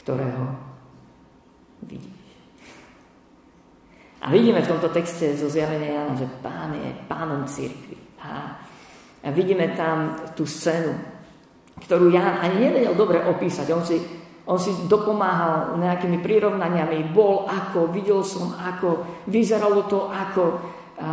ktorého 0.00 0.44
vidíš. 1.84 2.18
A 4.18 4.34
vidíme 4.34 4.60
v 4.60 4.70
tomto 4.70 4.90
texte 4.90 5.30
zo 5.38 5.46
zjavenia 5.46 5.94
Jana, 5.94 6.14
že 6.18 6.26
pán 6.42 6.74
je 6.74 6.90
pánom 7.06 7.46
církvy. 7.46 7.96
A, 8.18 8.58
a 9.22 9.28
vidíme 9.30 9.78
tam 9.78 10.18
tú 10.34 10.42
scénu, 10.42 10.90
ktorú 11.86 12.10
Jan 12.10 12.42
ani 12.42 12.66
nevedel 12.66 12.98
dobre 12.98 13.22
opísať. 13.22 13.66
On 13.70 13.86
si, 13.86 14.02
on 14.50 14.58
si 14.58 14.74
dopomáhal 14.90 15.78
nejakými 15.78 16.18
prirovnaniami. 16.18 17.14
Bol 17.14 17.46
ako, 17.46 17.94
videl 17.94 18.26
som 18.26 18.58
ako, 18.58 19.22
vyzeralo 19.30 19.86
to 19.86 20.10
ako. 20.10 20.44
A, 20.98 21.08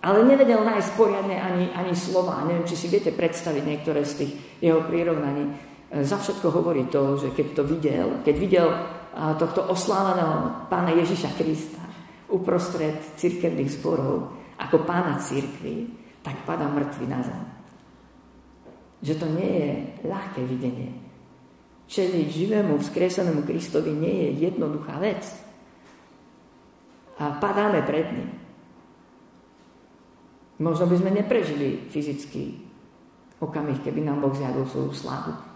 ale 0.00 0.18
nevedel 0.24 0.64
nájsť 0.64 0.90
poriadne 0.96 1.36
ani, 1.36 1.76
ani 1.76 1.92
slova. 1.92 2.40
Neviem, 2.48 2.64
či 2.64 2.76
si 2.76 2.88
viete 2.88 3.12
predstaviť 3.12 3.62
niektoré 3.68 4.00
z 4.08 4.24
tých 4.24 4.32
jeho 4.64 4.80
prirovnaní. 4.84 5.73
Za 5.94 6.18
všetko 6.18 6.50
hovorí 6.50 6.90
to, 6.90 7.14
že 7.14 7.30
keď 7.30 7.46
to 7.54 7.62
videl, 7.62 8.06
keď 8.26 8.34
videl 8.34 8.66
tohto 9.38 9.70
osláveného 9.70 10.66
pána 10.66 10.90
Ježiša 10.90 11.38
Krista 11.38 11.78
uprostred 12.34 12.98
cirkevných 13.14 13.78
zborov 13.78 14.34
ako 14.58 14.82
pána 14.82 15.22
církvy, 15.22 15.86
tak 16.18 16.42
padá 16.42 16.66
mŕtvy 16.66 17.06
na 17.06 17.20
zem. 17.22 17.42
Že 19.06 19.14
to 19.22 19.26
nie 19.38 19.50
je 19.54 19.70
ľahké 20.02 20.42
videnie. 20.42 20.90
Čeliť 21.86 22.26
živému, 22.26 22.80
vzkresenému 22.80 23.46
Kristovi 23.46 23.94
nie 23.94 24.26
je 24.26 24.50
jednoduchá 24.50 24.98
vec. 24.98 25.22
A 27.22 27.38
padáme 27.38 27.86
pred 27.86 28.10
ním. 28.10 28.34
Možno 30.58 30.90
by 30.90 30.96
sme 30.98 31.10
neprežili 31.22 31.86
fyzický 31.86 32.66
okamih, 33.38 33.78
keby 33.84 34.02
nám 34.02 34.24
Boh 34.24 34.34
zjadol 34.34 34.66
svoju 34.66 34.90
slavu. 34.90 35.53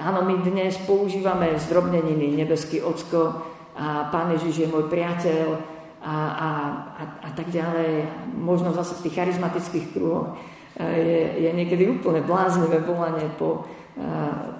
Áno, 0.00 0.24
my 0.24 0.40
dnes 0.40 0.80
používame 0.88 1.52
zdrobneniny, 1.60 2.32
nebeský 2.32 2.80
ocko 2.80 3.44
a 3.76 4.08
Pán 4.08 4.32
Ježiš 4.32 4.64
je 4.64 4.68
môj 4.72 4.88
priateľ 4.88 5.52
a, 6.00 6.16
a, 6.16 6.48
a, 6.96 7.02
a 7.28 7.30
tak 7.36 7.52
ďalej. 7.52 8.08
Možno 8.40 8.72
zase 8.72 8.96
v 8.96 9.04
tých 9.04 9.16
charizmatických 9.20 9.92
kruhoch 9.92 10.32
e, 10.32 10.88
je, 10.96 11.22
je 11.44 11.50
niekedy 11.52 11.92
úplne 11.92 12.24
bláznivé 12.24 12.80
volanie 12.80 13.28
po, 13.36 13.68
e, 13.92 14.08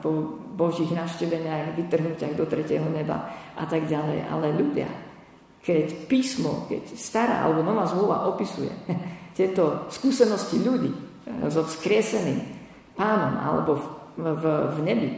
po 0.04 0.36
Božích 0.52 0.92
navšteveniach, 0.92 1.80
vytrhnutiach 1.80 2.36
do 2.36 2.44
tretieho 2.44 2.84
neba 2.92 3.32
a 3.56 3.64
tak 3.64 3.88
ďalej. 3.88 4.28
Ale 4.28 4.52
ľudia, 4.52 4.88
keď 5.64 6.12
písmo, 6.12 6.68
keď 6.68 6.92
stará 6.92 7.48
alebo 7.48 7.64
nová 7.64 7.88
zmluva 7.88 8.28
opisuje 8.28 8.68
tieto 9.38 9.88
skúsenosti 9.88 10.60
ľudí 10.60 10.92
so 11.48 11.64
vzkrieseným 11.64 12.44
pánom 12.92 13.32
alebo 13.40 14.01
v, 14.16 14.44
v, 14.44 14.76
nebi, 14.82 15.10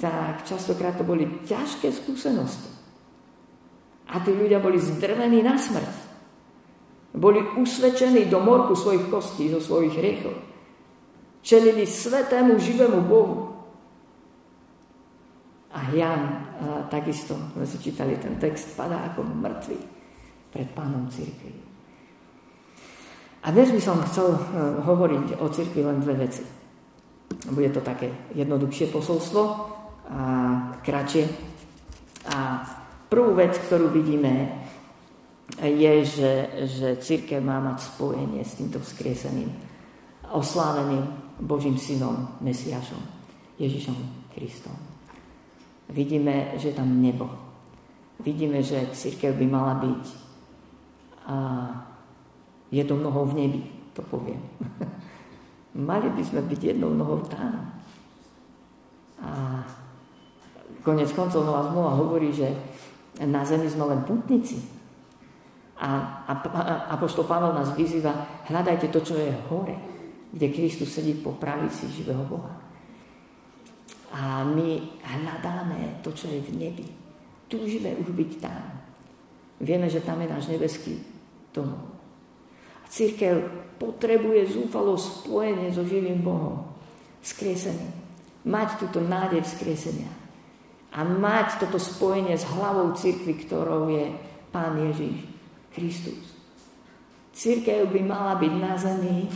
tak 0.00 0.48
častokrát 0.48 0.96
to 0.96 1.04
boli 1.04 1.28
ťažké 1.44 1.92
skúsenosti. 1.92 2.70
A 4.10 4.18
tí 4.24 4.34
ľudia 4.34 4.58
boli 4.58 4.80
zdrvení 4.80 5.44
na 5.44 5.54
smrť. 5.54 6.10
Boli 7.14 7.42
usvedčení 7.58 8.26
do 8.26 8.42
morku 8.42 8.74
svojich 8.74 9.06
kostí, 9.10 9.50
zo 9.50 9.62
svojich 9.62 9.94
riechov. 9.98 10.34
Čelili 11.42 11.86
svetému 11.86 12.58
živému 12.58 12.98
Bohu. 13.06 13.50
A 15.70 15.94
Jan 15.94 16.22
a 16.60 16.90
takisto, 16.90 17.38
sme 17.54 17.62
si 17.62 17.78
čítali 17.78 18.18
ten 18.18 18.34
text, 18.42 18.74
padá 18.74 19.06
ako 19.14 19.22
mŕtvy 19.22 19.78
pred 20.50 20.68
pánom 20.74 21.06
církvy. 21.06 21.54
A 23.40 23.54
dnes 23.54 23.72
by 23.72 23.80
som 23.80 24.04
chcel 24.04 24.36
e, 24.36 24.40
hovoriť 24.84 25.40
o 25.40 25.46
církvi 25.48 25.80
len 25.80 26.04
dve 26.04 26.28
veci. 26.28 26.44
Bude 27.50 27.70
to 27.70 27.80
také 27.80 28.10
jednoduchšie 28.34 28.90
posolstvo 28.90 29.42
a 30.10 30.22
kratšie. 30.82 31.24
A 32.30 32.38
Prvú 33.10 33.34
vec, 33.34 33.58
ktorú 33.58 33.90
vidíme, 33.90 34.54
je, 35.58 35.92
že, 36.06 36.32
že 36.70 36.88
církev 37.02 37.42
má 37.42 37.58
mať 37.58 37.90
spojenie 37.90 38.38
s 38.46 38.54
týmto 38.54 38.78
vzkrieseným, 38.78 39.50
osláveným 40.30 41.10
Božím 41.42 41.74
synom, 41.74 42.38
Mesiašom, 42.38 43.02
Ježišom 43.58 44.30
Kristom. 44.30 44.78
Vidíme, 45.90 46.54
že 46.54 46.70
tam 46.70 47.02
nebo. 47.02 47.26
Vidíme, 48.22 48.62
že 48.62 48.94
církev 48.94 49.34
by 49.34 49.46
mala 49.50 49.74
byť 49.82 50.04
a 51.26 51.36
jednou 52.70 53.02
nohou 53.02 53.26
v 53.26 53.34
nebi, 53.42 53.62
to 53.90 54.06
poviem. 54.06 54.38
Mali 55.78 56.08
by 56.10 56.22
sme 56.26 56.42
byť 56.42 56.60
jednou 56.74 56.90
nohou 56.94 57.22
tam. 57.30 57.70
A 59.22 59.62
konec 60.82 61.12
koncov 61.14 61.46
Nová 61.46 61.62
zmluva 61.70 61.94
hovorí, 61.94 62.34
že 62.34 62.50
na 63.22 63.44
zemi 63.46 63.70
sme 63.70 63.86
len 63.86 64.02
putníci. 64.02 64.58
A, 65.80 66.24
a, 66.28 66.32
a 66.34 66.60
Apoštol 66.98 67.24
Pavel 67.24 67.56
nás 67.56 67.72
vyzýva, 67.72 68.44
hľadajte 68.50 68.92
to, 68.92 69.00
čo 69.00 69.14
je 69.16 69.32
hore, 69.48 69.76
kde 70.32 70.52
Kristus 70.52 70.92
sedí 70.92 71.16
po 71.16 71.38
pravici 71.38 71.88
živého 71.88 72.20
Boha. 72.28 72.52
A 74.10 74.42
my 74.42 74.98
hľadáme 75.00 76.02
to, 76.02 76.10
čo 76.10 76.26
je 76.26 76.42
v 76.42 76.50
nebi. 76.58 76.86
Túžime 77.46 77.94
už 78.02 78.10
byť 78.10 78.30
tam. 78.42 78.62
Vieme, 79.62 79.86
že 79.86 80.02
tam 80.02 80.18
je 80.18 80.28
náš 80.28 80.50
nebeský 80.50 80.98
domov. 81.54 81.94
A 82.82 82.86
církev 82.90 83.38
potrebuje 83.80 84.52
zúfalo 84.52 85.00
spojenie 85.00 85.72
so 85.72 85.80
živým 85.80 86.20
Bohom. 86.20 86.68
Skriesením. 87.24 87.96
Mať 88.44 88.84
túto 88.84 89.00
nádej 89.00 89.40
vzkriesenia 89.44 90.20
a 90.90 91.06
mať 91.06 91.62
toto 91.62 91.78
spojenie 91.78 92.34
s 92.34 92.48
hlavou 92.50 92.90
cirkvi, 92.98 93.36
ktorou 93.46 93.92
je 93.92 94.10
Pán 94.50 94.74
Ježíš 94.74 95.22
Kristus. 95.70 96.34
Církev 97.30 97.86
by 97.94 98.00
mala 98.02 98.34
byť 98.34 98.52
na 98.58 98.74
zemi 98.74 99.30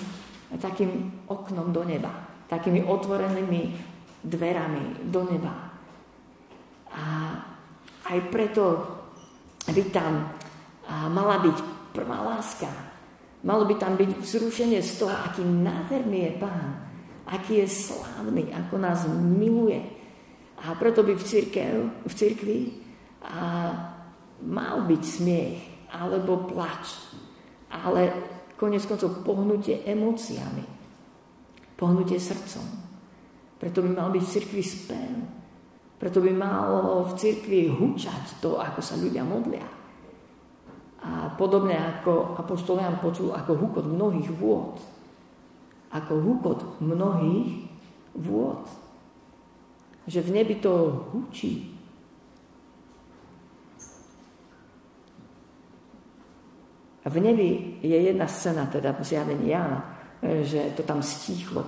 takým 0.58 1.14
oknom 1.30 1.70
do 1.70 1.86
neba, 1.86 2.10
takými 2.50 2.82
otvorenými 2.82 3.62
dverami 4.24 5.06
do 5.06 5.20
neba. 5.30 5.54
A 6.90 7.04
aj 8.10 8.18
preto 8.34 8.64
by 9.70 9.82
tam 9.94 10.26
mala 10.90 11.38
byť 11.38 11.56
prvá 11.94 12.18
láska. 12.34 12.66
Malo 13.44 13.68
by 13.68 13.76
tam 13.76 14.00
byť 14.00 14.10
vzrušenie 14.24 14.80
z 14.80 15.04
toho, 15.04 15.12
aký 15.12 15.44
nádherný 15.44 16.18
je 16.26 16.33
Pán, 16.40 16.68
aký 17.28 17.61
je 17.61 17.68
slávny, 17.68 18.48
ako 18.52 18.74
nás 18.80 19.04
miluje, 19.09 19.85
a 20.64 20.72
preto 20.80 21.04
by 21.04 21.12
v, 21.12 21.24
církev, 21.24 21.74
v 22.09 22.12
církvi 22.14 22.59
a 23.20 23.68
mal 24.48 24.88
byť 24.88 25.02
smiech 25.04 25.59
alebo 25.92 26.48
plač, 26.48 27.12
ale 27.68 28.09
konec 28.57 28.88
koncov 28.88 29.20
pohnutie 29.20 29.85
emóciami, 29.85 30.64
pohnutie 31.76 32.16
srdcom. 32.16 32.64
Preto 33.61 33.85
by 33.85 33.90
mal 33.92 34.09
byť 34.09 34.22
v 34.24 34.33
cirkvi 34.33 34.62
spev. 34.64 35.12
Preto 36.00 36.18
by 36.24 36.33
malo 36.33 37.07
v 37.07 37.12
cirkvi 37.16 37.68
hučať 37.68 38.40
to, 38.40 38.57
ako 38.57 38.80
sa 38.80 38.96
ľudia 38.96 39.22
modlia. 39.22 39.64
A 41.05 41.29
podobne 41.37 41.77
ako 41.77 42.40
Apoštol 42.40 42.81
Jan 42.81 42.97
počul 42.97 43.37
ako 43.37 43.53
hukot 43.61 43.85
mnohých 43.85 44.33
vôd. 44.33 44.81
Ako 45.93 46.17
hukot 46.17 46.81
mnohých 46.81 47.69
vôd 48.17 48.64
že 50.07 50.21
v 50.21 50.31
nebi 50.31 50.55
to 50.61 51.05
hučí. 51.12 51.73
A 57.05 57.09
v 57.12 57.21
nebi 57.21 57.81
je 57.85 57.97
jedna 58.01 58.25
scéna, 58.25 58.64
teda 58.67 58.93
v 58.93 59.05
zjavení 59.05 59.49
Jana, 59.49 59.81
že 60.25 60.73
to 60.77 60.83
tam 60.88 61.05
stíchlo 61.05 61.64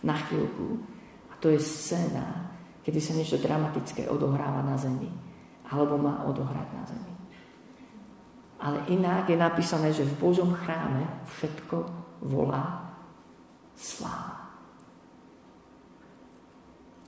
na 0.00 0.16
chvíľku. 0.16 0.80
A 1.28 1.36
to 1.36 1.52
je 1.52 1.60
scéna, 1.60 2.48
kedy 2.80 3.00
sa 3.00 3.12
niečo 3.12 3.36
dramatické 3.40 4.08
odohráva 4.08 4.64
na 4.64 4.76
zemi. 4.80 5.12
Alebo 5.68 6.00
má 6.00 6.24
odohrať 6.24 6.68
na 6.72 6.84
zemi. 6.88 7.13
Ale 8.64 8.80
inak 8.88 9.28
je 9.28 9.36
napísané, 9.36 9.92
že 9.92 10.08
v 10.08 10.16
Božom 10.16 10.56
chráme 10.56 11.04
všetko 11.36 11.84
volá 12.24 12.96
sláva. 13.76 14.40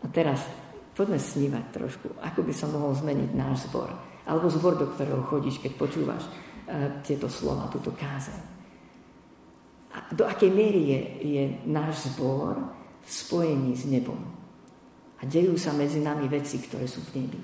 A 0.05 0.07
teraz 0.13 0.45
poďme 0.93 1.17
snívať 1.17 1.65
trošku, 1.73 2.13
ako 2.21 2.45
by 2.45 2.53
som 2.53 2.77
mohol 2.77 2.93
zmeniť 2.93 3.31
náš 3.33 3.73
zbor. 3.73 3.89
Alebo 4.29 4.53
zbor, 4.53 4.77
do 4.77 4.93
ktorého 4.93 5.25
chodíš, 5.25 5.57
keď 5.65 5.73
počúvaš 5.81 6.29
uh, 6.29 7.01
tieto 7.01 7.33
slova, 7.33 7.73
túto 7.73 7.89
kázeň. 7.97 8.41
A 9.97 10.13
do 10.13 10.29
akej 10.29 10.53
miery 10.53 10.83
je, 10.93 11.01
je 11.25 11.43
náš 11.65 12.13
zbor 12.13 12.61
v 13.01 13.09
spojení 13.09 13.73
s 13.73 13.89
nebom. 13.89 14.21
A 15.17 15.25
dejú 15.25 15.57
sa 15.57 15.73
medzi 15.73 16.05
nami 16.05 16.29
veci, 16.29 16.61
ktoré 16.61 16.85
sú 16.85 17.01
v 17.09 17.25
nebi. 17.25 17.41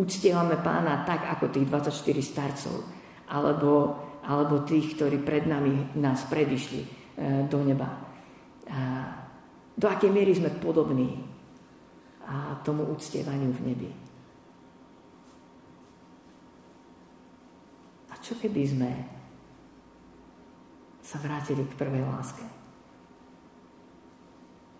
Uctievame 0.00 0.56
pána 0.64 1.04
tak, 1.04 1.28
ako 1.36 1.52
tých 1.52 1.68
24 1.68 1.92
starcov, 2.24 2.99
alebo, 3.30 3.94
alebo 4.26 4.66
tých, 4.66 4.98
ktorí 4.98 5.22
pred 5.22 5.46
nami 5.46 5.94
nás 5.96 6.26
predišli 6.26 6.80
uh, 6.82 7.46
do 7.46 7.62
neba. 7.62 8.10
Do 9.74 9.90
akej 9.90 10.14
miery 10.14 10.30
sme 10.30 10.54
podobní 10.62 11.18
tomu 12.62 12.86
uctievaniu 12.86 13.50
v 13.50 13.60
nebi. 13.66 13.90
A 18.06 18.14
čo 18.22 18.38
keby 18.38 18.62
sme 18.62 18.90
sa 21.02 21.18
vrátili 21.18 21.66
k 21.66 21.74
prvej 21.74 22.06
láske? 22.06 22.46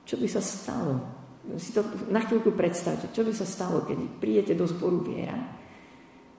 Čo 0.07 0.15
by 0.23 0.29
sa 0.31 0.39
stalo? 0.39 0.95
Si 1.59 1.75
to 1.75 1.83
na 2.07 2.23
chvíľku 2.23 2.55
predstavte. 2.55 3.11
Čo 3.11 3.27
by 3.27 3.35
sa 3.35 3.49
stalo, 3.49 3.83
keď 3.83 4.23
prídete 4.23 4.55
do 4.55 4.71
zboru 4.71 5.03
viera 5.03 5.35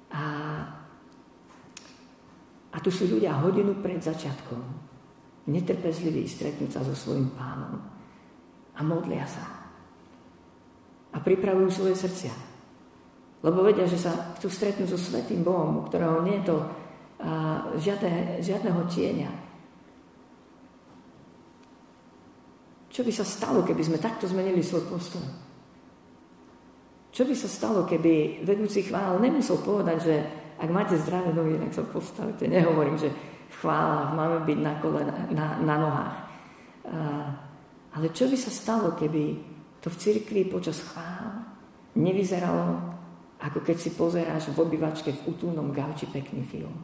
a, 0.07 0.23
a 2.71 2.77
tu 2.79 2.87
sú 2.87 3.07
ľudia 3.07 3.35
hodinu 3.43 3.79
pred 3.83 3.99
začiatkom 3.99 4.91
netrpezliví 5.51 6.23
stretnúť 6.29 6.69
sa 6.69 6.81
so 6.85 6.93
svojím 6.93 7.33
pánom 7.33 7.81
a 8.77 8.79
modlia 8.85 9.25
sa 9.25 9.45
a 11.11 11.17
pripravujú 11.19 11.69
svoje 11.71 11.95
srdcia. 11.99 12.33
Lebo 13.41 13.65
vedia, 13.65 13.89
že 13.89 13.99
sa 13.99 14.37
chcú 14.37 14.47
stretnúť 14.47 14.95
so 14.95 14.99
Svetým 15.01 15.41
Bohom, 15.41 15.83
ktorého 15.89 16.21
nie 16.23 16.39
je 16.39 16.53
to 16.53 16.57
a, 16.61 16.67
žiadne, 17.75 18.39
žiadneho 18.39 18.81
tieňa. 18.87 19.31
Čo 22.91 23.01
by 23.01 23.11
sa 23.11 23.25
stalo, 23.25 23.65
keby 23.65 23.81
sme 23.81 23.97
takto 23.99 24.29
zmenili 24.29 24.61
svoj 24.61 24.87
postoj? 24.87 25.25
Čo 27.11 27.27
by 27.27 27.35
sa 27.35 27.49
stalo, 27.51 27.83
keby 27.83 28.45
vedúci 28.47 28.87
chvál 28.87 29.19
nemusel 29.19 29.59
povedať, 29.59 29.97
že 29.99 30.15
ak 30.61 30.69
máte 30.69 30.93
zdravé 30.93 31.33
nohy, 31.33 31.57
tak 31.57 31.73
sa 31.73 31.83
postavte. 31.89 32.45
Nehovorím, 32.45 33.01
že 33.01 33.09
v 33.49 33.55
chválach 33.65 34.13
máme 34.13 34.45
byť 34.45 34.57
na, 34.61 34.73
kole, 34.77 35.01
na, 35.33 35.57
na 35.57 35.75
nohách. 35.81 36.17
A, 36.85 36.97
ale 37.97 38.13
čo 38.13 38.29
by 38.29 38.37
sa 38.37 38.53
stalo, 38.53 38.93
keby 38.93 39.41
to 39.81 39.89
v 39.89 39.99
cirkvi 39.99 40.45
počas 40.45 40.77
chvál 40.85 41.49
nevyzeralo, 41.97 42.93
ako 43.41 43.65
keď 43.65 43.77
si 43.81 43.89
pozeráš 43.97 44.53
v 44.53 44.61
obyvačke 44.61 45.09
v 45.09 45.25
útulnom 45.33 45.73
gauči 45.73 46.05
pekný 46.05 46.45
film 46.45 46.77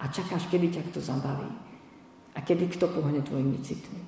a 0.00 0.08
čakáš, 0.08 0.48
kedy 0.48 0.80
ťa 0.80 0.82
kto 0.88 0.98
zabaví 1.04 1.52
a 2.32 2.38
kedy 2.40 2.72
kto 2.72 2.88
pohne 2.88 3.20
tvojimi 3.20 3.60
citmi. 3.60 4.00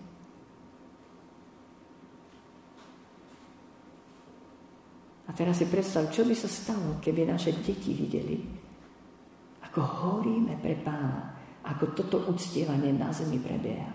A 5.28 5.30
teraz 5.36 5.60
si 5.60 5.68
predstav, 5.68 6.08
čo 6.08 6.24
by 6.24 6.34
sa 6.36 6.48
stalo, 6.48 7.00
keby 7.04 7.28
naše 7.28 7.52
deti 7.60 7.92
videli, 7.92 8.61
ako 9.72 9.80
horíme 9.80 10.60
pre 10.60 10.76
pána, 10.84 11.32
ako 11.64 11.96
toto 11.96 12.28
uctievanie 12.28 12.92
na 12.92 13.08
zemi 13.08 13.40
prebieha. 13.40 13.88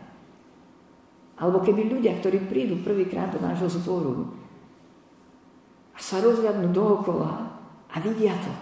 Alebo 1.37 1.61
keby 1.61 1.85
ľudia, 1.85 2.17
ktorí 2.17 2.49
prídu 2.49 2.81
prvýkrát 2.81 3.29
do 3.29 3.37
nášho 3.37 3.69
zboru 3.69 4.25
a 5.93 5.99
sa 6.01 6.17
rozhľadnú 6.17 6.73
dookola 6.73 7.29
a 7.93 7.95
vidia 8.01 8.33
to, 8.41 8.53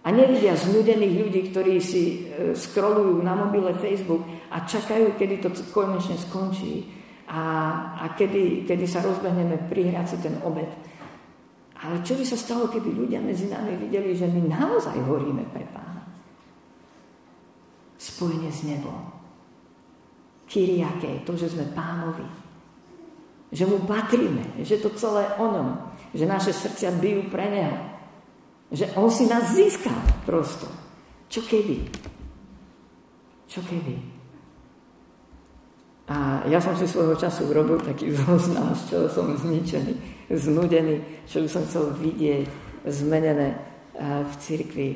a 0.00 0.08
nevidia 0.08 0.56
znudených 0.56 1.14
ľudí, 1.18 1.40
ktorí 1.52 1.76
si 1.82 2.02
e, 2.24 2.56
scrollujú 2.56 3.20
na 3.20 3.36
mobile 3.36 3.76
Facebook 3.76 4.24
a 4.48 4.64
čakajú, 4.64 5.18
kedy 5.18 5.44
to 5.44 5.52
konečne 5.76 6.16
skončí 6.16 6.88
a, 7.28 7.42
a 8.00 8.04
kedy, 8.16 8.64
kedy 8.64 8.86
sa 8.88 9.04
rozbehneme 9.04 9.68
prihrať 9.68 10.06
si 10.08 10.16
ten 10.24 10.40
obed. 10.40 10.70
Ale 11.80 12.04
čo 12.04 12.12
by 12.16 12.24
sa 12.28 12.36
stalo, 12.36 12.68
keby 12.68 12.92
ľudia 12.92 13.24
medzi 13.24 13.48
nami 13.48 13.76
videli, 13.80 14.12
že 14.12 14.28
my 14.28 14.52
naozaj 14.52 15.00
horíme 15.00 15.48
pre 15.48 15.64
pána? 15.72 16.04
Spojenie 17.96 18.52
s 18.52 18.68
nebom. 18.68 19.00
Kyriake, 20.44 21.24
to, 21.24 21.36
že 21.40 21.52
sme 21.52 21.64
pánovi. 21.72 22.26
Že 23.50 23.64
mu 23.66 23.78
patríme, 23.88 24.60
že 24.60 24.76
to 24.78 24.92
celé 24.94 25.24
onom, 25.40 25.76
že 26.12 26.28
naše 26.28 26.52
srdcia 26.52 27.00
bijú 27.00 27.32
pre 27.32 27.48
neho 27.48 27.90
že 28.70 28.86
on 28.94 29.10
si 29.10 29.26
nás 29.26 29.50
získal 29.50 29.98
prosto. 30.22 30.70
Čo 31.26 31.42
keby? 31.42 31.90
Čo 33.50 33.60
keby? 33.66 33.94
A 36.10 36.42
ja 36.50 36.58
som 36.58 36.74
si 36.74 36.90
svojho 36.90 37.14
času 37.14 37.46
urobil 37.46 37.78
taký 37.78 38.10
zoznam, 38.10 38.74
z 38.74 38.82
čoho 38.90 39.06
som 39.06 39.30
zničený, 39.30 40.26
znudený, 40.26 41.22
čo 41.22 41.38
by 41.38 41.48
som 41.48 41.62
chcel 41.70 41.94
vidieť 41.94 42.50
zmenené 42.90 43.54
v 44.26 44.32
cirkvi. 44.42 44.90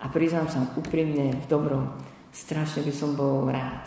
A 0.00 0.08
priznám 0.08 0.48
sa 0.48 0.64
úprimne, 0.80 1.36
v 1.36 1.46
dobrom, 1.48 1.92
strašne 2.32 2.80
by 2.80 2.92
som 2.96 3.12
bol 3.12 3.44
rád, 3.44 3.84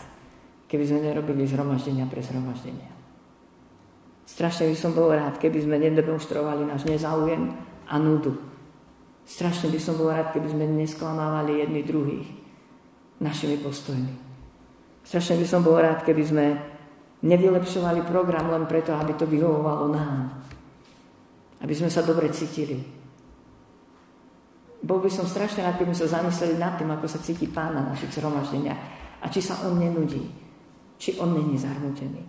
keby 0.70 0.86
sme 0.86 1.02
nerobili 1.02 1.50
zhromaždenia 1.50 2.06
pre 2.06 2.22
zhromaždenia. 2.22 2.94
Strašne 4.30 4.70
by 4.70 4.78
som 4.78 4.94
bol 4.94 5.10
rád, 5.10 5.42
keby 5.42 5.58
sme 5.66 5.82
nedemonstrovali 5.82 6.62
náš 6.62 6.86
nezáujem 6.86 7.58
a 7.90 7.96
nudu 7.98 8.38
Strašne 9.28 9.68
by 9.68 9.80
som 9.84 10.00
bol 10.00 10.08
rád, 10.08 10.32
keby 10.32 10.48
sme 10.48 10.64
nesklamávali 10.72 11.60
jedni 11.60 11.84
druhých 11.84 12.32
našimi 13.20 13.60
postojmi. 13.60 14.27
Strašne 15.08 15.40
by 15.40 15.48
som 15.48 15.64
bol 15.64 15.80
rád, 15.80 16.04
keby 16.04 16.24
sme 16.28 16.46
nevylepšovali 17.24 18.04
program 18.04 18.52
len 18.52 18.68
preto, 18.68 18.92
aby 18.92 19.16
to 19.16 19.24
vyhovovalo 19.24 19.88
nám. 19.88 20.44
Aby 21.64 21.74
sme 21.74 21.88
sa 21.88 22.04
dobre 22.04 22.28
cítili. 22.36 22.84
Bol 24.84 25.00
by 25.00 25.08
som 25.08 25.24
strašne 25.24 25.64
rád, 25.64 25.80
keby 25.80 25.96
sme 25.96 26.02
sa 26.04 26.20
zamysleli 26.20 26.60
nad 26.60 26.76
tým, 26.76 26.92
ako 26.92 27.08
sa 27.08 27.24
cíti 27.24 27.48
pán 27.48 27.80
na 27.80 27.88
našich 27.88 28.20
zhromaždeniach 28.20 28.82
a 29.24 29.26
či 29.32 29.40
sa 29.40 29.64
on 29.64 29.80
nenudí, 29.80 30.28
či 31.00 31.16
on 31.18 31.34
není 31.34 31.56
zarmutený. 31.56 32.22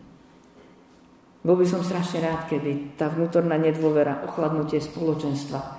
Bol 1.42 1.58
by 1.58 1.66
som 1.66 1.82
strašne 1.82 2.22
rád, 2.24 2.46
keby 2.46 2.94
tá 2.94 3.10
vnútorná 3.10 3.58
nedôvera, 3.58 4.22
ochladnutie 4.22 4.78
spoločenstva 4.78 5.77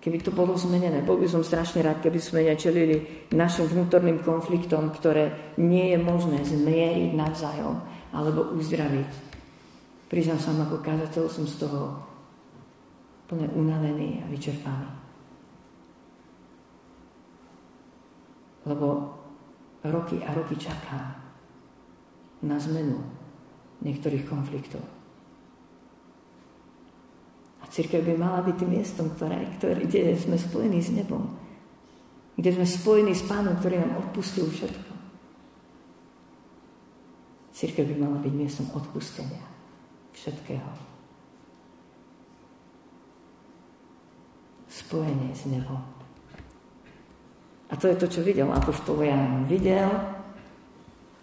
Keby 0.00 0.24
to 0.24 0.32
bolo 0.32 0.56
zmenené, 0.56 1.04
bol 1.04 1.20
by 1.20 1.28
som 1.28 1.44
strašne 1.44 1.84
rád, 1.84 2.00
keby 2.00 2.16
sme 2.16 2.48
nečelili 2.48 3.28
našim 3.36 3.68
vnútorným 3.68 4.24
konfliktom, 4.24 4.88
ktoré 4.96 5.52
nie 5.60 5.92
je 5.92 5.98
možné 6.00 6.40
zmieriť 6.40 7.12
navzájom 7.12 7.76
alebo 8.16 8.56
uzdraviť. 8.56 9.28
Priznám 10.08 10.40
sa, 10.40 10.56
ako 10.56 10.80
kázateľ 10.80 11.24
som 11.28 11.44
z 11.44 11.68
toho 11.68 12.00
plne 13.28 13.46
unavený 13.52 14.24
a 14.24 14.26
vyčerpaný. 14.26 14.88
Lebo 18.66 19.14
roky 19.84 20.18
a 20.24 20.32
roky 20.32 20.56
čaká 20.56 21.20
na 22.40 22.56
zmenu 22.56 22.98
niektorých 23.84 24.24
konfliktov. 24.24 24.99
Církev 27.70 28.02
by 28.02 28.18
mala 28.18 28.42
byť 28.42 28.54
tým 28.58 28.70
miestom, 28.74 29.06
ktoré, 29.14 29.46
ktoré, 29.54 29.86
kde 29.86 30.18
sme 30.18 30.34
spojení 30.34 30.82
s 30.82 30.90
nebom. 30.90 31.22
Kde 32.34 32.58
sme 32.58 32.66
spojení 32.66 33.14
s 33.14 33.22
Pánom, 33.22 33.54
ktorý 33.62 33.78
nám 33.78 34.10
odpustil 34.10 34.50
všetko. 34.50 34.92
Církev 37.54 37.86
by 37.86 37.96
mala 38.02 38.18
byť 38.18 38.32
miestom 38.34 38.66
odpustenia 38.74 39.46
všetkého. 40.10 40.70
Spojenie 44.66 45.30
s 45.30 45.46
nebom. 45.46 45.78
A 47.70 47.78
to 47.78 47.86
je 47.86 47.94
to, 47.94 48.10
čo 48.10 48.26
videl 48.26 48.50
Apoštol 48.50 49.06
Ján. 49.06 49.46
Videl 49.46 49.86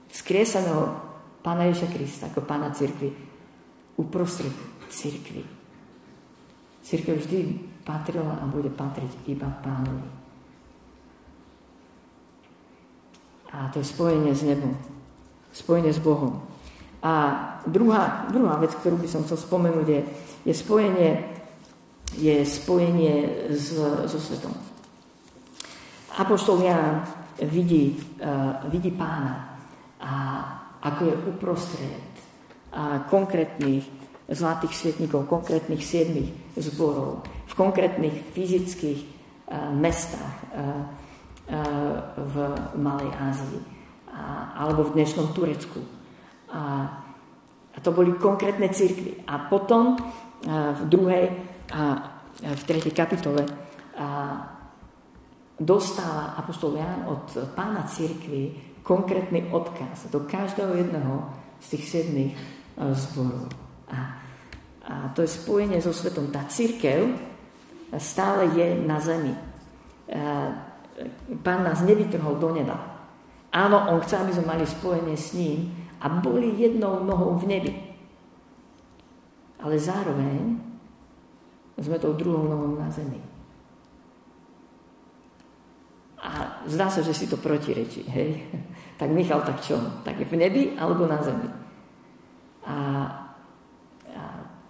skriesaného 0.08 0.96
Pána 1.44 1.68
Ježa 1.68 1.92
Krista 1.92 2.32
ako 2.32 2.48
Pána 2.48 2.72
Církvy 2.72 3.12
uprostred 4.00 4.56
Církvy 4.88 5.57
Církev 6.88 7.20
vždy 7.20 7.40
patrila 7.84 8.40
a 8.40 8.48
bude 8.48 8.72
patriť 8.72 9.28
iba 9.28 9.52
pánovi. 9.60 10.08
A 13.52 13.68
to 13.76 13.84
je 13.84 13.92
spojenie 13.92 14.32
s 14.32 14.48
nebom. 14.48 14.72
Spojenie 15.52 15.92
s 15.92 16.00
Bohom. 16.00 16.48
A 17.04 17.14
druhá, 17.68 18.32
druhá 18.32 18.56
vec, 18.64 18.72
ktorú 18.72 19.04
by 19.04 19.08
som 19.12 19.28
chcel 19.28 19.36
spomenúť, 19.36 19.88
je, 19.88 20.02
je 20.48 20.54
spojenie, 20.56 21.12
je 22.16 22.36
spojenie 22.48 23.16
s, 23.52 23.76
so 24.08 24.20
svetom. 24.24 24.56
Apoštol 26.16 26.64
Ján 26.64 27.04
vidí, 27.52 28.00
uh, 28.24 28.64
vidí 28.72 28.96
pána 28.96 29.60
a 30.00 30.12
ako 30.82 31.02
je 31.04 31.16
uprostred 31.36 32.08
a 32.72 33.06
konkrétnych 33.12 33.97
zlatých 34.28 34.74
svietnikov, 34.76 35.32
konkrétnych 35.32 35.84
siedmých 35.84 36.36
zborov, 36.60 37.24
v 37.48 37.54
konkrétnych 37.56 38.16
fyzických 38.36 39.00
uh, 39.00 39.72
mestách 39.72 40.36
uh, 40.52 41.08
v 42.18 42.36
Malej 42.76 43.08
Ázii 43.08 43.60
a, 44.12 44.52
alebo 44.68 44.92
v 44.92 45.00
dnešnom 45.00 45.32
Turecku. 45.32 45.80
A, 46.52 46.92
a 47.72 47.78
to 47.80 47.96
boli 47.96 48.12
konkrétne 48.20 48.68
církvy. 48.68 49.24
A 49.24 49.48
potom 49.48 49.96
uh, 49.96 50.76
v 50.76 50.82
druhej 50.92 51.26
a 51.68 51.84
v 52.44 52.64
tretej 52.64 52.92
kapitole 52.92 53.44
uh, 53.44 53.48
dostáva 55.56 56.36
Apoštol 56.36 56.80
Ján 56.80 57.08
od 57.08 57.32
pána 57.56 57.88
církvy 57.88 58.56
konkrétny 58.84 59.52
odkaz 59.52 60.08
do 60.12 60.24
každého 60.24 60.76
jedného 60.80 61.28
z 61.60 61.66
tých 61.76 61.86
siedmých 61.92 62.34
zborov. 62.78 63.50
A, 63.90 64.17
a 64.88 65.12
to 65.12 65.20
je 65.22 65.30
spojenie 65.36 65.84
so 65.84 65.92
svetom. 65.92 66.32
Tá 66.32 66.48
církev 66.48 67.12
stále 68.00 68.56
je 68.56 68.68
na 68.88 69.04
zemi. 69.04 69.36
Pán 71.44 71.62
nás 71.68 71.84
nevytrhol 71.84 72.40
do 72.40 72.56
neba. 72.56 72.80
Áno, 73.52 73.92
on 73.92 74.00
chce, 74.00 74.16
aby 74.16 74.32
sme 74.32 74.48
mali 74.48 74.64
spojenie 74.64 75.20
s 75.20 75.36
ním 75.36 75.76
a 76.00 76.08
boli 76.08 76.56
jednou 76.56 77.04
nohou 77.04 77.36
v 77.36 77.46
nebi. 77.52 77.74
Ale 79.60 79.76
zároveň 79.76 80.56
sme 81.76 81.98
tou 82.00 82.16
druhou 82.16 82.48
nohou 82.48 82.80
na 82.80 82.88
zemi. 82.88 83.20
A 86.18 86.64
zdá 86.66 86.90
sa, 86.90 87.04
že 87.04 87.14
si 87.14 87.28
to 87.28 87.36
protirečí. 87.38 88.08
Hej? 88.08 88.32
Tak 88.98 89.14
Michal, 89.14 89.46
tak 89.46 89.62
čo? 89.62 89.78
Tak 90.02 90.18
je 90.18 90.26
v 90.26 90.34
nebi 90.34 90.64
alebo 90.74 91.06
na 91.06 91.22
zemi? 91.22 91.46
A 92.66 92.76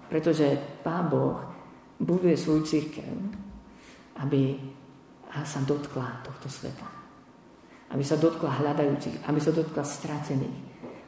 pretože 0.07 0.57
Pán 0.83 1.11
Boh 1.11 1.39
buduje 1.99 2.37
svoju 2.37 2.63
církev, 2.63 3.11
aby 4.23 4.55
sa 5.43 5.61
dotkla 5.61 6.23
tohto 6.25 6.49
sveta. 6.49 6.87
Aby 7.93 8.03
sa 8.03 8.19
dotkla 8.19 8.63
hľadajúcich, 8.63 9.23
aby 9.27 9.39
sa 9.39 9.51
dotkla 9.53 9.83
stratených, 9.83 10.57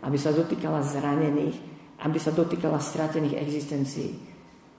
aby 0.03 0.17
sa 0.19 0.31
dotýkala 0.31 0.79
zranených, 0.79 1.57
aby 2.05 2.17
sa 2.19 2.31
dotýkala 2.31 2.79
stratených 2.79 3.35
existencií. 3.35 4.15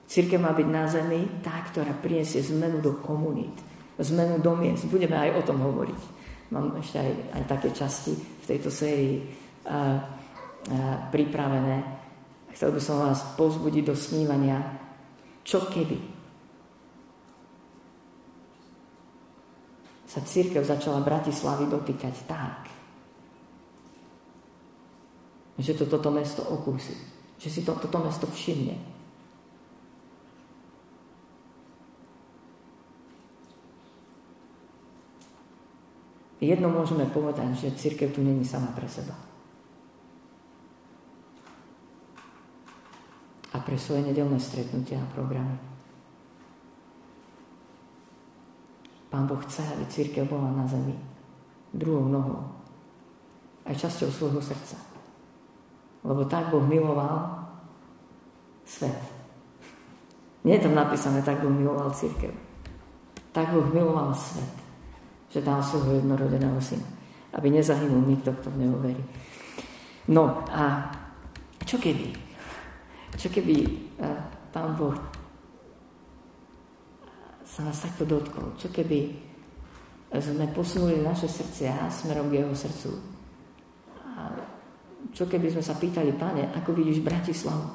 Církev 0.09 0.41
má 0.41 0.51
byť 0.51 0.67
na 0.67 0.83
zemi 0.89 1.21
tá, 1.45 1.61
ktorá 1.71 1.93
priniesie 1.95 2.41
zmenu 2.51 2.81
do 2.81 2.99
komunít, 2.99 3.53
zmenu 4.01 4.41
do 4.41 4.51
miest. 4.57 4.89
Budeme 4.89 5.15
aj 5.15 5.39
o 5.39 5.45
tom 5.45 5.61
hovoriť. 5.61 6.01
Mám 6.51 6.75
ešte 6.83 6.99
aj, 6.99 7.11
aj 7.31 7.43
také 7.47 7.69
časti 7.71 8.11
v 8.17 8.45
tejto 8.49 8.67
sérii 8.67 9.23
uh, 9.23 9.71
uh, 9.71 9.97
pripravené. 11.13 12.00
Chcel 12.51 12.69
by 12.75 12.81
som 12.83 12.97
vás 13.01 13.19
pozbudiť 13.39 13.83
do 13.87 13.95
snívania. 13.95 14.59
Čo 15.41 15.65
keby 15.71 15.97
sa 20.11 20.19
církev 20.19 20.61
začala 20.67 20.99
Bratislavy 20.99 21.71
dotýkať 21.71 22.15
tak, 22.27 22.67
že 25.55 25.71
to 25.71 25.87
toto 25.87 26.11
mesto 26.11 26.43
okúsi, 26.43 26.91
že 27.39 27.47
si 27.47 27.63
to, 27.63 27.79
toto 27.79 28.03
mesto 28.03 28.27
všimne. 28.27 28.75
Jedno 36.41 36.73
môžeme 36.73 37.05
povedať, 37.07 37.53
že 37.53 37.77
církev 37.77 38.11
tu 38.11 38.25
není 38.25 38.41
sama 38.41 38.73
pre 38.73 38.89
seba. 38.89 39.30
A 43.51 43.59
pre 43.59 43.75
svoje 43.75 44.07
nedelné 44.07 44.39
stretnutia 44.39 44.99
a 44.99 45.11
programy. 45.11 45.59
Pán 49.11 49.27
Boh 49.27 49.39
chce, 49.43 49.59
aby 49.75 49.83
církev 49.91 50.23
bola 50.23 50.55
na 50.55 50.63
zemi 50.63 50.95
druhou 51.75 52.07
nohou. 52.07 52.47
Aj 53.67 53.75
časťou 53.75 54.07
svojho 54.07 54.39
srdca. 54.39 54.79
Lebo 56.07 56.23
tak 56.25 56.47
Boh 56.47 56.63
miloval 56.63 57.43
svet. 58.63 58.97
Nie 60.47 60.57
je 60.57 60.65
tam 60.65 60.79
napísané, 60.79 61.21
tak 61.21 61.43
Boh 61.43 61.51
miloval 61.51 61.91
církev. 61.91 62.31
Tak 63.31 63.51
Boh 63.51 63.67
miloval 63.67 64.15
svet, 64.15 64.51
že 65.29 65.43
dal 65.43 65.59
svojho 65.59 65.99
jednorodeného 65.99 66.57
syna. 66.63 66.87
Aby 67.35 67.51
nezahynul 67.51 68.03
nikto, 68.07 68.31
kto 68.31 68.47
v 68.51 68.59
neho 68.63 68.75
verí. 68.79 69.03
No 70.07 70.43
a 70.51 70.91
čo 71.63 71.77
keby? 71.79 72.30
Čo 73.15 73.27
keby 73.31 73.55
uh, 73.99 74.21
Pán 74.51 74.75
Boh 74.75 74.95
sa 77.47 77.67
nás 77.67 77.83
takto 77.83 78.07
dotkol? 78.07 78.55
Čo 78.55 78.71
keby 78.71 79.11
sme 80.11 80.47
posunuli 80.51 80.99
naše 80.99 81.27
srdcia 81.27 81.87
smerom 81.87 82.27
k 82.31 82.43
jeho 82.43 82.55
srdcu? 82.55 82.91
A 84.11 84.31
čo 85.11 85.27
keby 85.27 85.51
sme 85.51 85.63
sa 85.63 85.75
pýtali, 85.75 86.15
pane, 86.15 86.51
ako 86.51 86.75
vidíš 86.75 87.03
Bratislavu? 87.03 87.67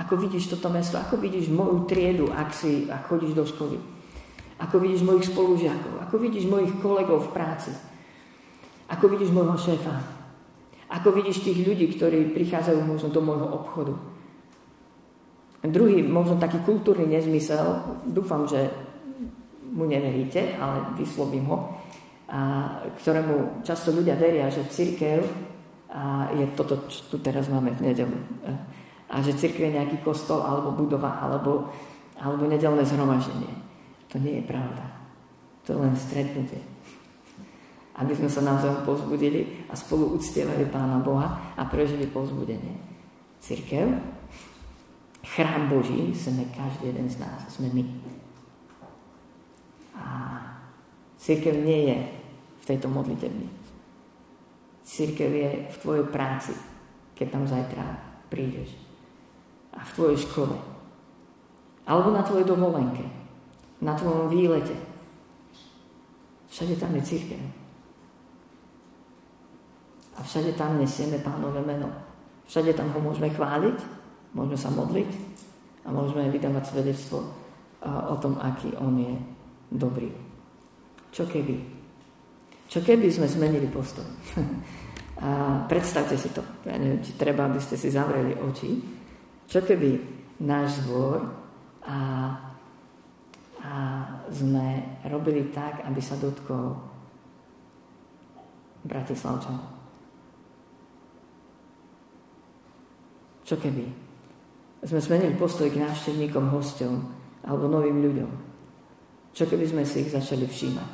Ako 0.00 0.16
vidíš 0.16 0.56
toto 0.56 0.72
mesto? 0.72 0.96
Ako 0.96 1.20
vidíš 1.20 1.52
moju 1.52 1.84
triedu, 1.84 2.32
ak, 2.32 2.56
si, 2.56 2.88
ak 2.88 3.04
chodíš 3.08 3.36
do 3.36 3.44
školy? 3.44 3.76
Ako 4.60 4.80
vidíš 4.80 5.04
mojich 5.04 5.28
spolužiakov? 5.28 6.04
Ako 6.08 6.16
vidíš 6.20 6.48
mojich 6.48 6.72
kolegov 6.80 7.28
v 7.28 7.32
práci? 7.36 7.72
Ako 8.88 9.08
vidíš 9.12 9.32
môjho 9.32 9.56
šéfa? 9.56 10.19
Ako 10.90 11.14
vidíš 11.14 11.46
tých 11.46 11.62
ľudí, 11.62 11.86
ktorí 11.94 12.34
prichádzajú 12.34 12.82
možno 12.82 13.14
do 13.14 13.22
môjho 13.22 13.46
obchodu? 13.46 13.94
Druhý, 15.62 16.02
možno 16.02 16.40
taký 16.40 16.58
kultúrny 16.66 17.06
nezmysel, 17.06 17.84
dúfam, 18.10 18.48
že 18.48 18.72
mu 19.70 19.86
neveríte, 19.86 20.58
ale 20.58 20.98
vyslovím 20.98 21.46
ho, 21.46 21.78
a 22.30 22.38
ktorému 23.02 23.62
často 23.66 23.90
ľudia 23.90 24.14
veria, 24.14 24.46
že 24.50 24.66
církev 24.70 25.22
a 25.90 26.30
je 26.30 26.46
toto, 26.54 26.86
čo 26.86 27.10
tu 27.10 27.16
teraz 27.18 27.50
máme 27.50 27.74
v 27.74 27.90
nedelu. 27.90 28.18
A 29.10 29.18
že 29.18 29.34
církev 29.34 29.66
je 29.66 29.76
nejaký 29.82 29.98
kostol, 30.06 30.38
alebo 30.38 30.70
budova, 30.70 31.18
alebo, 31.18 31.66
alebo 32.14 32.46
nedelné 32.46 32.86
zhromaždenie. 32.86 33.50
To 34.14 34.22
nie 34.22 34.38
je 34.38 34.44
pravda. 34.46 34.84
To 35.66 35.74
je 35.74 35.78
len 35.82 35.94
stretnutie. 35.98 36.62
Aby 38.00 38.16
sme 38.16 38.32
sa 38.32 38.40
navzájom 38.40 38.88
pozbudili 38.88 39.68
a 39.68 39.76
spolu 39.76 40.16
uctievali 40.16 40.64
Pána 40.72 41.04
Boha 41.04 41.52
a 41.52 41.62
prežili 41.68 42.08
pozbudenie. 42.08 42.80
Církev 43.44 43.92
Chrám 45.20 45.68
Boží 45.68 46.16
sme 46.16 46.48
každý 46.48 46.96
jeden 46.96 47.04
z 47.04 47.20
nás, 47.20 47.44
sme 47.52 47.68
my. 47.76 47.84
A 50.00 50.06
církev 51.20 51.60
nie 51.60 51.92
je 51.92 51.98
v 52.56 52.64
tejto 52.64 52.88
modlitebni. 52.88 53.46
Církev 54.80 55.28
je 55.28 55.50
v 55.68 55.76
tvojej 55.84 56.06
práci, 56.08 56.56
keď 57.12 57.26
tam 57.30 57.44
zajtra 57.44 57.84
prídeš. 58.32 58.74
A 59.76 59.84
v 59.84 59.94
tvojej 59.94 60.18
škole. 60.24 60.56
Alebo 61.84 62.16
na 62.16 62.24
tvojej 62.24 62.48
dovolenke. 62.48 63.04
Na 63.84 63.92
tvojom 63.94 64.32
výlete. 64.32 64.74
Všade 66.48 66.80
tam 66.80 66.96
je 66.96 67.02
církev. 67.06 67.40
A 70.16 70.22
všade 70.22 70.56
tam 70.58 70.80
nesieme 70.80 71.22
pánové 71.22 71.62
meno. 71.62 71.90
Všade 72.50 72.74
tam 72.74 72.90
ho 72.90 73.00
môžeme 73.02 73.30
chváliť 73.30 74.00
Môžeme 74.30 74.58
sa 74.58 74.70
modliť 74.70 75.10
a 75.82 75.88
môžeme 75.90 76.30
vydávať 76.30 76.70
svedectvo 76.70 77.18
o 77.82 78.14
tom, 78.22 78.38
aký 78.38 78.70
on 78.78 78.94
je 78.94 79.14
dobrý. 79.74 80.10
Čo 81.10 81.26
keby? 81.26 81.58
Čo 82.70 82.78
keby 82.86 83.10
sme 83.10 83.26
zmenili 83.26 83.66
postoj? 83.66 84.06
a 85.26 85.64
predstavte 85.66 86.14
si 86.14 86.30
to. 86.30 86.46
Ja 86.62 86.78
neviem, 86.78 87.02
či 87.02 87.18
treba, 87.18 87.50
aby 87.50 87.58
ste 87.58 87.74
si 87.74 87.90
zavreli 87.90 88.38
oči. 88.38 88.78
Čo 89.50 89.66
keby 89.66 89.90
náš 90.46 90.78
zbor 90.86 91.26
a, 91.82 91.98
a 93.58 93.72
sme 94.30 94.94
robili 95.10 95.50
tak, 95.50 95.82
aby 95.90 95.98
sa 95.98 96.14
dotkol 96.14 96.78
Bratislavčanov? 98.86 99.79
Čo 103.50 103.58
keby? 103.58 104.10
sme 104.80 105.00
zmenili 105.00 105.36
postoj 105.36 105.68
k 105.68 105.82
návštevníkom, 105.82 106.54
hosťom 106.54 106.94
alebo 107.44 107.68
novým 107.68 108.00
ľuďom. 108.00 108.30
Čo 109.36 109.44
keby 109.44 109.66
sme 109.68 109.82
si 109.84 110.06
ich 110.06 110.14
začali 110.14 110.48
všímať? 110.48 110.90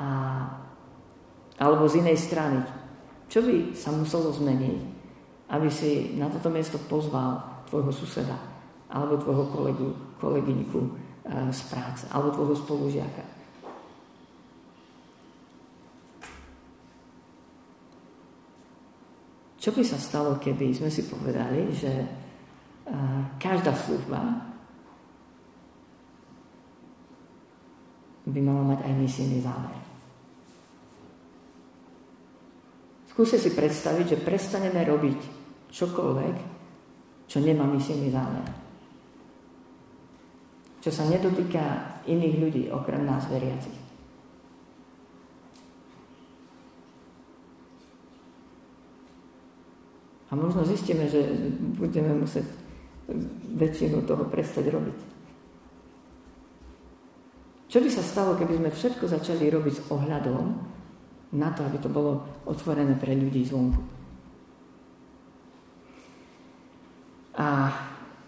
A, 0.00 0.08
alebo 1.60 1.84
z 1.86 2.00
inej 2.00 2.16
strany, 2.16 2.64
čo 3.28 3.44
by 3.44 3.76
sa 3.76 3.92
muselo 3.92 4.32
zmeniť, 4.32 4.78
aby 5.52 5.68
si 5.68 6.16
na 6.16 6.32
toto 6.32 6.48
miesto 6.48 6.80
pozval 6.88 7.44
tvojho 7.68 7.92
suseda 7.92 8.38
alebo 8.88 9.20
tvojho 9.20 9.44
kolegu, 9.52 9.88
kolegyňku 10.16 10.80
e, 10.80 10.90
z 11.52 11.60
práce 11.68 12.08
alebo 12.08 12.32
tvojho 12.32 12.56
spolužiaka. 12.56 13.41
Čo 19.62 19.70
by 19.70 19.82
sa 19.86 19.94
stalo, 19.94 20.42
keby 20.42 20.74
sme 20.74 20.90
si 20.90 21.06
povedali, 21.06 21.70
že 21.70 22.02
každá 23.38 23.70
služba 23.70 24.18
by 28.26 28.40
mala 28.42 28.74
mať 28.74 28.90
aj 28.90 28.94
misijný 28.98 29.38
zámer. 29.38 29.78
Skúste 33.06 33.38
si 33.38 33.54
predstaviť, 33.54 34.18
že 34.18 34.24
prestaneme 34.24 34.82
robiť 34.82 35.20
čokoľvek, 35.70 36.36
čo 37.30 37.38
nemá 37.38 37.62
misijný 37.68 38.08
zámer. 38.10 38.48
Čo 40.82 40.90
sa 40.90 41.06
nedotýka 41.06 41.62
iných 42.10 42.36
ľudí, 42.42 42.62
okrem 42.66 43.06
nás 43.06 43.30
veriacich. 43.30 43.81
A 50.32 50.36
možno 50.36 50.64
zistíme, 50.64 51.12
že 51.12 51.28
budeme 51.76 52.16
musieť 52.16 52.48
väčšinu 53.52 54.08
toho 54.08 54.24
prestať 54.32 54.72
robiť. 54.72 54.98
Čo 57.68 57.78
by 57.84 57.88
sa 57.92 58.00
stalo, 58.04 58.36
keby 58.40 58.56
sme 58.56 58.70
všetko 58.72 59.04
začali 59.12 59.52
robiť 59.52 59.74
s 59.76 59.84
ohľadom 59.92 60.44
na 61.36 61.48
to, 61.52 61.64
aby 61.68 61.76
to 61.80 61.92
bolo 61.92 62.24
otvorené 62.48 62.96
pre 62.96 63.12
ľudí 63.12 63.44
zvonku? 63.44 63.80
A, 67.36 67.72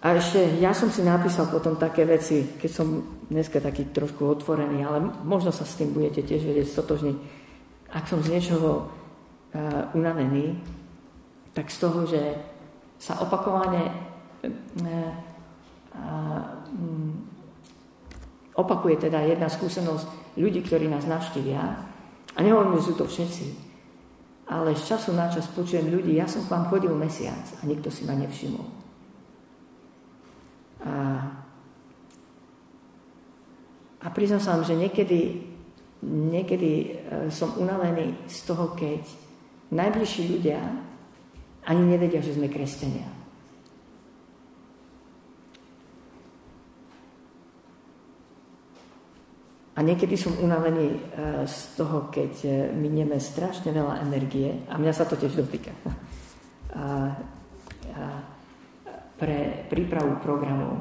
a 0.00 0.06
ešte 0.16 0.60
ja 0.60 0.72
som 0.72 0.88
si 0.88 1.04
napísal 1.04 1.48
potom 1.52 1.76
také 1.76 2.08
veci, 2.08 2.56
keď 2.56 2.70
som 2.72 3.20
dneska 3.28 3.60
taký 3.60 3.92
trošku 3.92 4.24
otvorený, 4.28 4.84
ale 4.84 5.04
možno 5.24 5.52
sa 5.52 5.68
s 5.68 5.76
tým 5.76 5.92
budete 5.92 6.24
tiež 6.24 6.44
vedieť 6.44 6.68
stotožniť. 6.72 7.16
Ak 7.92 8.08
som 8.08 8.24
z 8.24 8.32
niečoho 8.32 8.88
uh, 8.88 9.92
unavený, 9.92 10.56
tak 11.54 11.70
z 11.70 11.78
toho, 11.78 12.02
že 12.04 12.20
sa 12.98 13.22
opakovane 13.22 13.82
e, 13.86 13.92
e, 14.82 14.90
mm, 16.74 17.12
opakuje 18.58 19.06
teda 19.06 19.22
jedna 19.22 19.46
skúsenosť 19.46 20.34
ľudí, 20.38 20.66
ktorí 20.66 20.90
nás 20.90 21.06
navštívia. 21.06 21.62
A 22.34 22.38
nehovorím, 22.42 22.82
že 22.82 22.90
sú 22.90 22.94
to 22.98 23.06
všetci. 23.06 23.46
Ale 24.50 24.76
z 24.76 24.82
času 24.94 25.14
na 25.16 25.30
čas 25.30 25.48
počujem 25.48 25.88
ľudí, 25.88 26.18
ja 26.18 26.28
som 26.28 26.44
k 26.44 26.52
vám 26.52 26.68
chodil 26.68 26.92
mesiac 26.92 27.46
a 27.58 27.62
nikto 27.64 27.88
si 27.88 28.04
ma 28.04 28.12
nevšimol. 28.18 28.66
A, 30.84 30.92
a 34.04 34.06
priznám 34.12 34.42
sa 34.42 34.52
vám, 34.58 34.68
že 34.68 34.76
niekedy, 34.76 35.48
niekedy 36.04 36.70
e, 36.76 36.88
som 37.32 37.56
unavený 37.56 38.12
z 38.28 38.38
toho, 38.44 38.76
keď 38.76 39.00
najbližší 39.72 40.28
ľudia 40.28 40.60
ani 41.64 41.82
nevedia, 41.84 42.20
že 42.20 42.36
sme 42.36 42.48
kresťania. 42.48 43.24
A 49.74 49.82
niekedy 49.82 50.14
som 50.14 50.38
unavený 50.38 50.86
e, 50.86 50.98
z 51.50 51.58
toho, 51.74 52.06
keď 52.06 52.32
e, 52.46 52.50
minieme 52.78 53.18
strašne 53.18 53.74
veľa 53.74 54.06
energie, 54.06 54.62
a 54.70 54.78
mňa 54.78 54.92
sa 54.94 55.02
to 55.02 55.18
tiež 55.18 55.34
dotýka, 55.34 55.74
pre 59.18 59.66
prípravu 59.70 60.18
programov, 60.22 60.78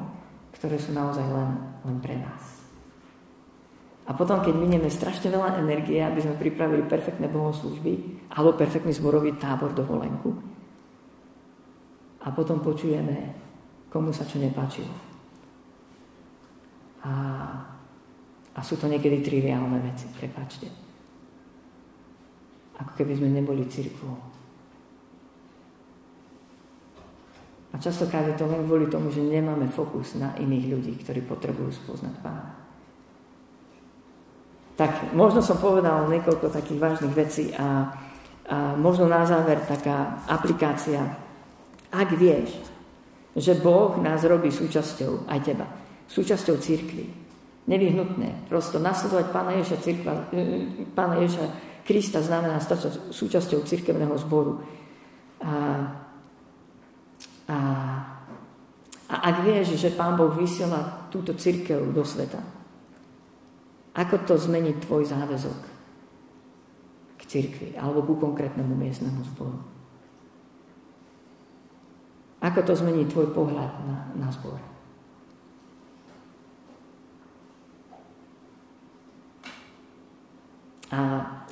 ktoré 0.54 0.78
sú 0.78 0.94
naozaj 0.94 1.26
len, 1.26 1.50
len 1.86 1.98
pre 1.98 2.18
nás. 2.18 2.54
A 4.04 4.12
potom, 4.12 4.44
keď 4.44 4.52
minieme 4.52 4.92
strašne 4.92 5.32
veľa 5.32 5.58
energie, 5.64 5.96
aby 6.04 6.20
sme 6.20 6.36
pripravili 6.36 6.84
perfektné 6.84 7.24
bohoslužby 7.32 7.92
alebo 8.36 8.52
perfektný 8.52 8.92
zborový 8.92 9.32
tábor 9.40 9.72
dovolenku. 9.72 10.53
A 12.24 12.32
potom 12.32 12.64
počujeme, 12.64 13.36
komu 13.92 14.10
sa 14.10 14.24
čo 14.24 14.40
nepáčilo. 14.40 14.90
A, 17.04 17.12
a 18.56 18.60
sú 18.64 18.80
to 18.80 18.88
niekedy 18.88 19.20
triviálne 19.20 19.76
veci, 19.84 20.08
prepačte. 20.08 20.66
Ako 22.80 22.96
keby 22.96 23.20
sme 23.20 23.28
neboli 23.28 23.68
církvou. 23.68 24.16
A 27.74 27.78
častokrát 27.82 28.22
je 28.30 28.38
to 28.38 28.46
len 28.46 28.64
kvôli 28.64 28.86
tomu, 28.86 29.10
že 29.10 29.18
nemáme 29.18 29.66
fokus 29.66 30.14
na 30.14 30.30
iných 30.38 30.66
ľudí, 30.70 30.92
ktorí 31.02 31.26
potrebujú 31.26 31.74
spoznať 31.74 32.14
Pána. 32.22 32.64
Tak 34.74 35.14
možno 35.14 35.42
som 35.42 35.58
povedal 35.58 36.06
niekoľko 36.10 36.50
takých 36.50 36.82
vážnych 36.82 37.14
vecí 37.14 37.44
a, 37.54 37.94
a 38.46 38.74
možno 38.74 39.06
na 39.06 39.22
záver 39.26 39.62
taká 39.66 40.22
aplikácia. 40.26 41.02
Ak 41.94 42.10
vieš, 42.18 42.58
že 43.38 43.54
Boh 43.54 43.94
nás 44.02 44.26
robí 44.26 44.50
súčasťou, 44.50 45.30
aj 45.30 45.40
teba, 45.46 45.66
súčasťou 46.10 46.58
církvy, 46.58 47.06
nevyhnutné, 47.70 48.50
prosto 48.50 48.82
nasledovať 48.82 49.26
Pána 49.30 49.54
Ježa, 49.54 49.78
církva, 49.78 50.26
e, 50.34 50.66
Pána 50.90 51.22
Ježa 51.22 51.46
Krista 51.86 52.18
znamená 52.18 52.58
stať 52.58 53.12
súčasťou 53.14 53.62
církevného 53.62 54.16
zboru. 54.18 54.58
A 55.44 55.52
a, 57.44 57.58
a 59.08 59.14
ak 59.20 59.44
vieš, 59.44 59.76
že 59.76 59.92
Pán 59.92 60.16
Boh 60.16 60.32
vysiela 60.32 61.08
túto 61.12 61.36
církev 61.36 61.92
do 61.92 62.04
sveta, 62.04 62.40
ako 63.94 64.24
to 64.24 64.34
zmení 64.40 64.74
tvoj 64.80 65.06
záväzok 65.06 65.60
k 67.20 67.22
církvi 67.28 67.68
alebo 67.78 68.02
ku 68.02 68.16
konkrétnemu 68.16 68.72
miestnemu 68.74 69.20
zboru? 69.36 69.73
Ako 72.44 72.60
to 72.60 72.76
zmení 72.76 73.08
tvoj 73.08 73.32
pohľad 73.32 73.72
na, 73.88 73.96
na 74.20 74.28
zbor? 74.28 74.60
A 80.92 81.00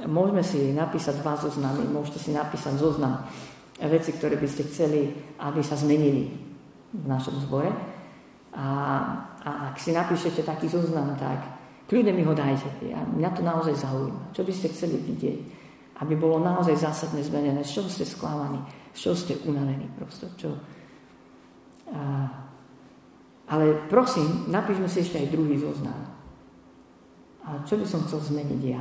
môžeme 0.05 0.44
si 0.44 0.76
napísať 0.76 1.24
dva 1.24 1.35
zoznamy, 1.40 1.88
môžete 1.88 2.20
si 2.20 2.31
napísať 2.37 2.76
zoznam 2.76 3.24
veci, 3.81 4.12
ktoré 4.14 4.37
by 4.37 4.46
ste 4.46 4.68
chceli, 4.68 5.11
aby 5.40 5.64
sa 5.64 5.81
zmenili 5.81 6.28
v 6.92 7.07
našom 7.09 7.40
zbore. 7.48 7.72
A, 8.52 8.66
a 9.40 9.50
ak 9.72 9.81
si 9.81 9.96
napíšete 9.96 10.44
taký 10.44 10.68
zoznam, 10.68 11.16
tak 11.16 11.40
kľudne 11.88 12.12
mi 12.12 12.22
ho 12.22 12.37
dajte. 12.37 12.68
Ja, 12.85 13.00
mňa 13.00 13.31
to 13.33 13.40
naozaj 13.42 13.74
zaujíma. 13.81 14.37
Čo 14.37 14.44
by 14.44 14.52
ste 14.52 14.68
chceli 14.76 15.00
vidieť? 15.00 15.40
Aby 16.05 16.20
bolo 16.20 16.37
naozaj 16.38 16.76
zásadne 16.76 17.24
zmenené. 17.24 17.64
Z 17.64 17.81
čoho 17.81 17.88
ste 17.88 18.05
sklamaní? 18.05 18.61
Z 18.92 19.09
čoho 19.09 19.16
ste 19.16 19.35
unavení? 19.48 19.88
Prosto, 19.96 20.28
čo? 20.37 20.52
Ale 23.52 23.85
prosím, 23.92 24.48
napíšme 24.48 24.88
si 24.88 25.05
ešte 25.05 25.20
aj 25.20 25.33
druhý 25.33 25.61
zoznam. 25.61 26.09
A 27.44 27.61
čo 27.68 27.76
by 27.76 27.85
som 27.85 28.00
chcel 28.09 28.20
zmeniť 28.33 28.62
ja? 28.64 28.81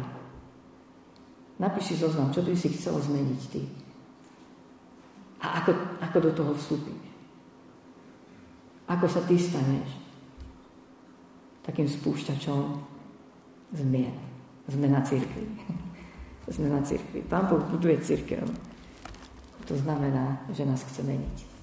Napíši 1.60 2.00
zoznam, 2.00 2.32
čo 2.32 2.46
by 2.46 2.56
si 2.56 2.72
chcel 2.72 2.96
zmeniť 2.96 3.42
ty. 3.52 3.62
A 5.42 5.62
ako, 5.62 5.72
ako 6.00 6.18
do 6.24 6.32
toho 6.32 6.52
vstúpiť? 6.56 7.02
Ako 8.88 9.06
sa 9.10 9.22
ty 9.26 9.36
staneš 9.36 9.90
takým 11.66 11.90
spúšťačom 11.90 12.62
zmien? 13.76 14.16
Zmena 14.70 15.02
církvy. 15.04 15.46
Zmena 16.56 16.80
církvy. 16.86 17.26
Pán 17.26 17.50
Boh 17.50 17.62
buduje 17.68 17.98
církev. 18.00 18.46
To 19.68 19.74
znamená, 19.78 20.46
že 20.54 20.64
nás 20.64 20.86
chce 20.86 21.04
meniť. 21.04 21.61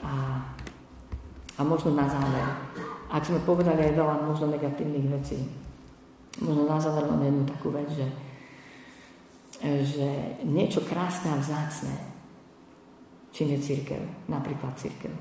A, 0.00 0.40
a 1.56 1.60
možno 1.60 1.92
na 1.92 2.08
záver, 2.08 2.46
ak 3.10 3.26
sme 3.26 3.44
povedali 3.44 3.90
aj 3.90 3.96
veľa 3.96 4.16
možno 4.24 4.48
negatívnych 4.48 5.08
vecí, 5.20 5.44
možno 6.40 6.64
na 6.64 6.80
záver 6.80 7.04
len 7.10 7.26
jednu 7.26 7.44
takú 7.44 7.68
vec, 7.74 7.88
že, 7.92 8.08
že 9.64 10.08
niečo 10.46 10.80
krásne 10.86 11.36
a 11.36 11.42
vzácne 11.42 12.10
je 13.48 13.56
církev, 13.56 14.02
napríklad 14.28 14.76
církev. 14.76 15.12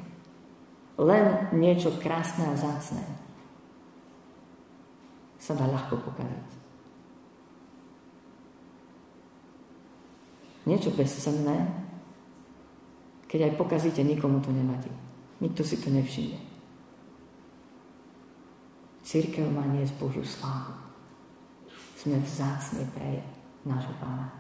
Len 1.00 1.48
niečo 1.56 1.96
krásne 2.04 2.52
a 2.52 2.60
zácne 2.60 3.00
sa 5.40 5.56
dá 5.56 5.64
ľahko 5.64 6.04
pokaziť. 6.04 6.50
Niečo 10.68 10.92
bezcenné, 10.92 11.88
keď 13.30 13.40
aj 13.46 13.54
pokazíte, 13.62 14.02
nikomu 14.02 14.42
to 14.42 14.50
nevadí. 14.50 14.90
Nikto 15.38 15.62
si 15.62 15.78
to 15.78 15.94
nevšimne. 15.94 16.42
Církev 19.06 19.46
má 19.54 19.62
z 19.86 19.94
Božiu 20.02 20.26
slávu. 20.26 20.74
Sme 21.94 22.18
vzácne 22.26 22.90
pre 22.98 23.22
nášho 23.70 23.94
pána. 24.02 24.34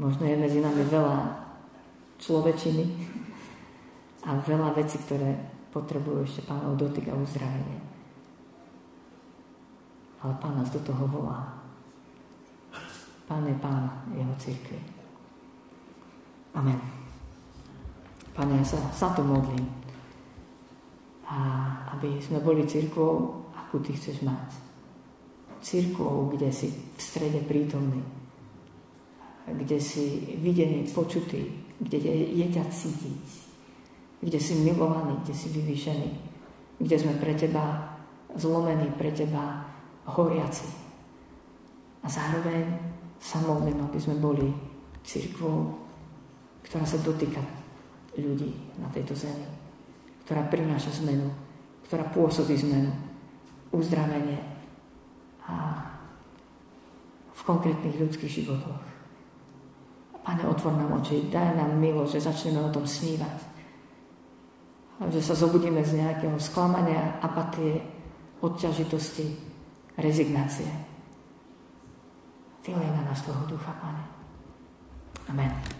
Možno 0.00 0.24
je 0.28 0.36
medzi 0.36 0.60
nami 0.60 0.84
veľa 0.88 1.36
človečiny 2.20 2.84
a 4.24 4.40
veľa 4.40 4.72
vecí, 4.76 5.00
ktoré 5.04 5.36
potrebujú 5.72 6.24
ešte 6.24 6.44
pánov 6.48 6.80
dotyk 6.80 7.12
a 7.12 7.16
uzdravenie. 7.16 7.80
Ale 10.24 10.32
pán 10.40 10.56
nás 10.56 10.72
do 10.72 10.80
toho 10.80 11.04
volá. 11.08 11.60
Pán 13.28 13.44
je 13.48 13.56
pán 13.60 13.88
jeho 14.16 14.32
církvy. 14.40 14.96
Amen. 16.56 16.80
Pane, 18.32 18.58
ja 18.58 18.64
sa, 18.64 18.80
sa 18.90 19.12
to 19.12 19.20
modlím. 19.20 19.68
A 21.28 21.38
aby 21.96 22.16
sme 22.18 22.40
boli 22.40 22.64
církvou, 22.64 23.44
akú 23.52 23.78
ty 23.84 23.92
chceš 23.92 24.24
mať. 24.24 24.48
Církvou, 25.60 26.32
kde 26.32 26.48
si 26.48 26.72
v 26.72 27.00
strede 27.00 27.44
prítomný 27.44 28.16
kde 29.46 29.78
si 29.78 30.34
videný, 30.42 30.90
počutý, 30.90 31.46
kde 31.78 32.02
je, 32.02 32.14
je 32.42 32.46
ťa 32.50 32.64
cítiť, 32.66 33.24
kde 34.18 34.38
si 34.42 34.54
milovaný, 34.66 35.22
kde 35.22 35.34
si 35.34 35.48
vyvýšený, 35.54 36.10
kde 36.82 36.96
sme 36.98 37.14
pre 37.22 37.34
teba 37.38 37.94
zlomení, 38.34 38.90
pre 38.98 39.14
teba 39.14 39.62
horiaci. 40.10 40.66
A 42.02 42.06
zároveň 42.10 42.66
sa 43.22 43.38
modlím, 43.46 43.86
aby 43.86 43.98
sme 44.02 44.18
boli 44.18 44.50
církvou, 45.06 45.85
ktorá 46.66 46.82
sa 46.82 46.98
dotýka 46.98 47.40
ľudí 48.18 48.50
na 48.82 48.90
tejto 48.90 49.14
zemi, 49.14 49.46
ktorá 50.26 50.42
prináša 50.50 50.90
zmenu, 51.02 51.30
ktorá 51.86 52.02
pôsobí 52.10 52.58
zmenu, 52.66 52.90
uzdravenie 53.70 54.42
a 55.46 55.78
v 57.30 57.40
konkrétnych 57.46 57.94
ľudských 57.94 58.42
životoch. 58.42 58.82
Pane, 60.26 60.42
otvor 60.42 60.74
nám 60.74 60.98
oči, 60.98 61.30
daj 61.30 61.54
nám 61.54 61.78
milo, 61.78 62.02
že 62.02 62.18
začneme 62.18 62.58
o 62.58 62.74
tom 62.74 62.82
snívať. 62.82 63.38
Že 65.06 65.20
sa 65.22 65.38
zobudíme 65.38 65.86
z 65.86 66.02
nejakého 66.02 66.34
sklamania, 66.42 67.22
apatie, 67.22 67.78
odťažitosti, 68.42 69.38
rezignácie. 69.94 70.66
Vylej 72.66 72.90
na 72.90 73.02
nás 73.06 73.22
toho 73.22 73.38
ducha, 73.46 73.70
Pane. 73.78 74.02
Amen. 75.30 75.75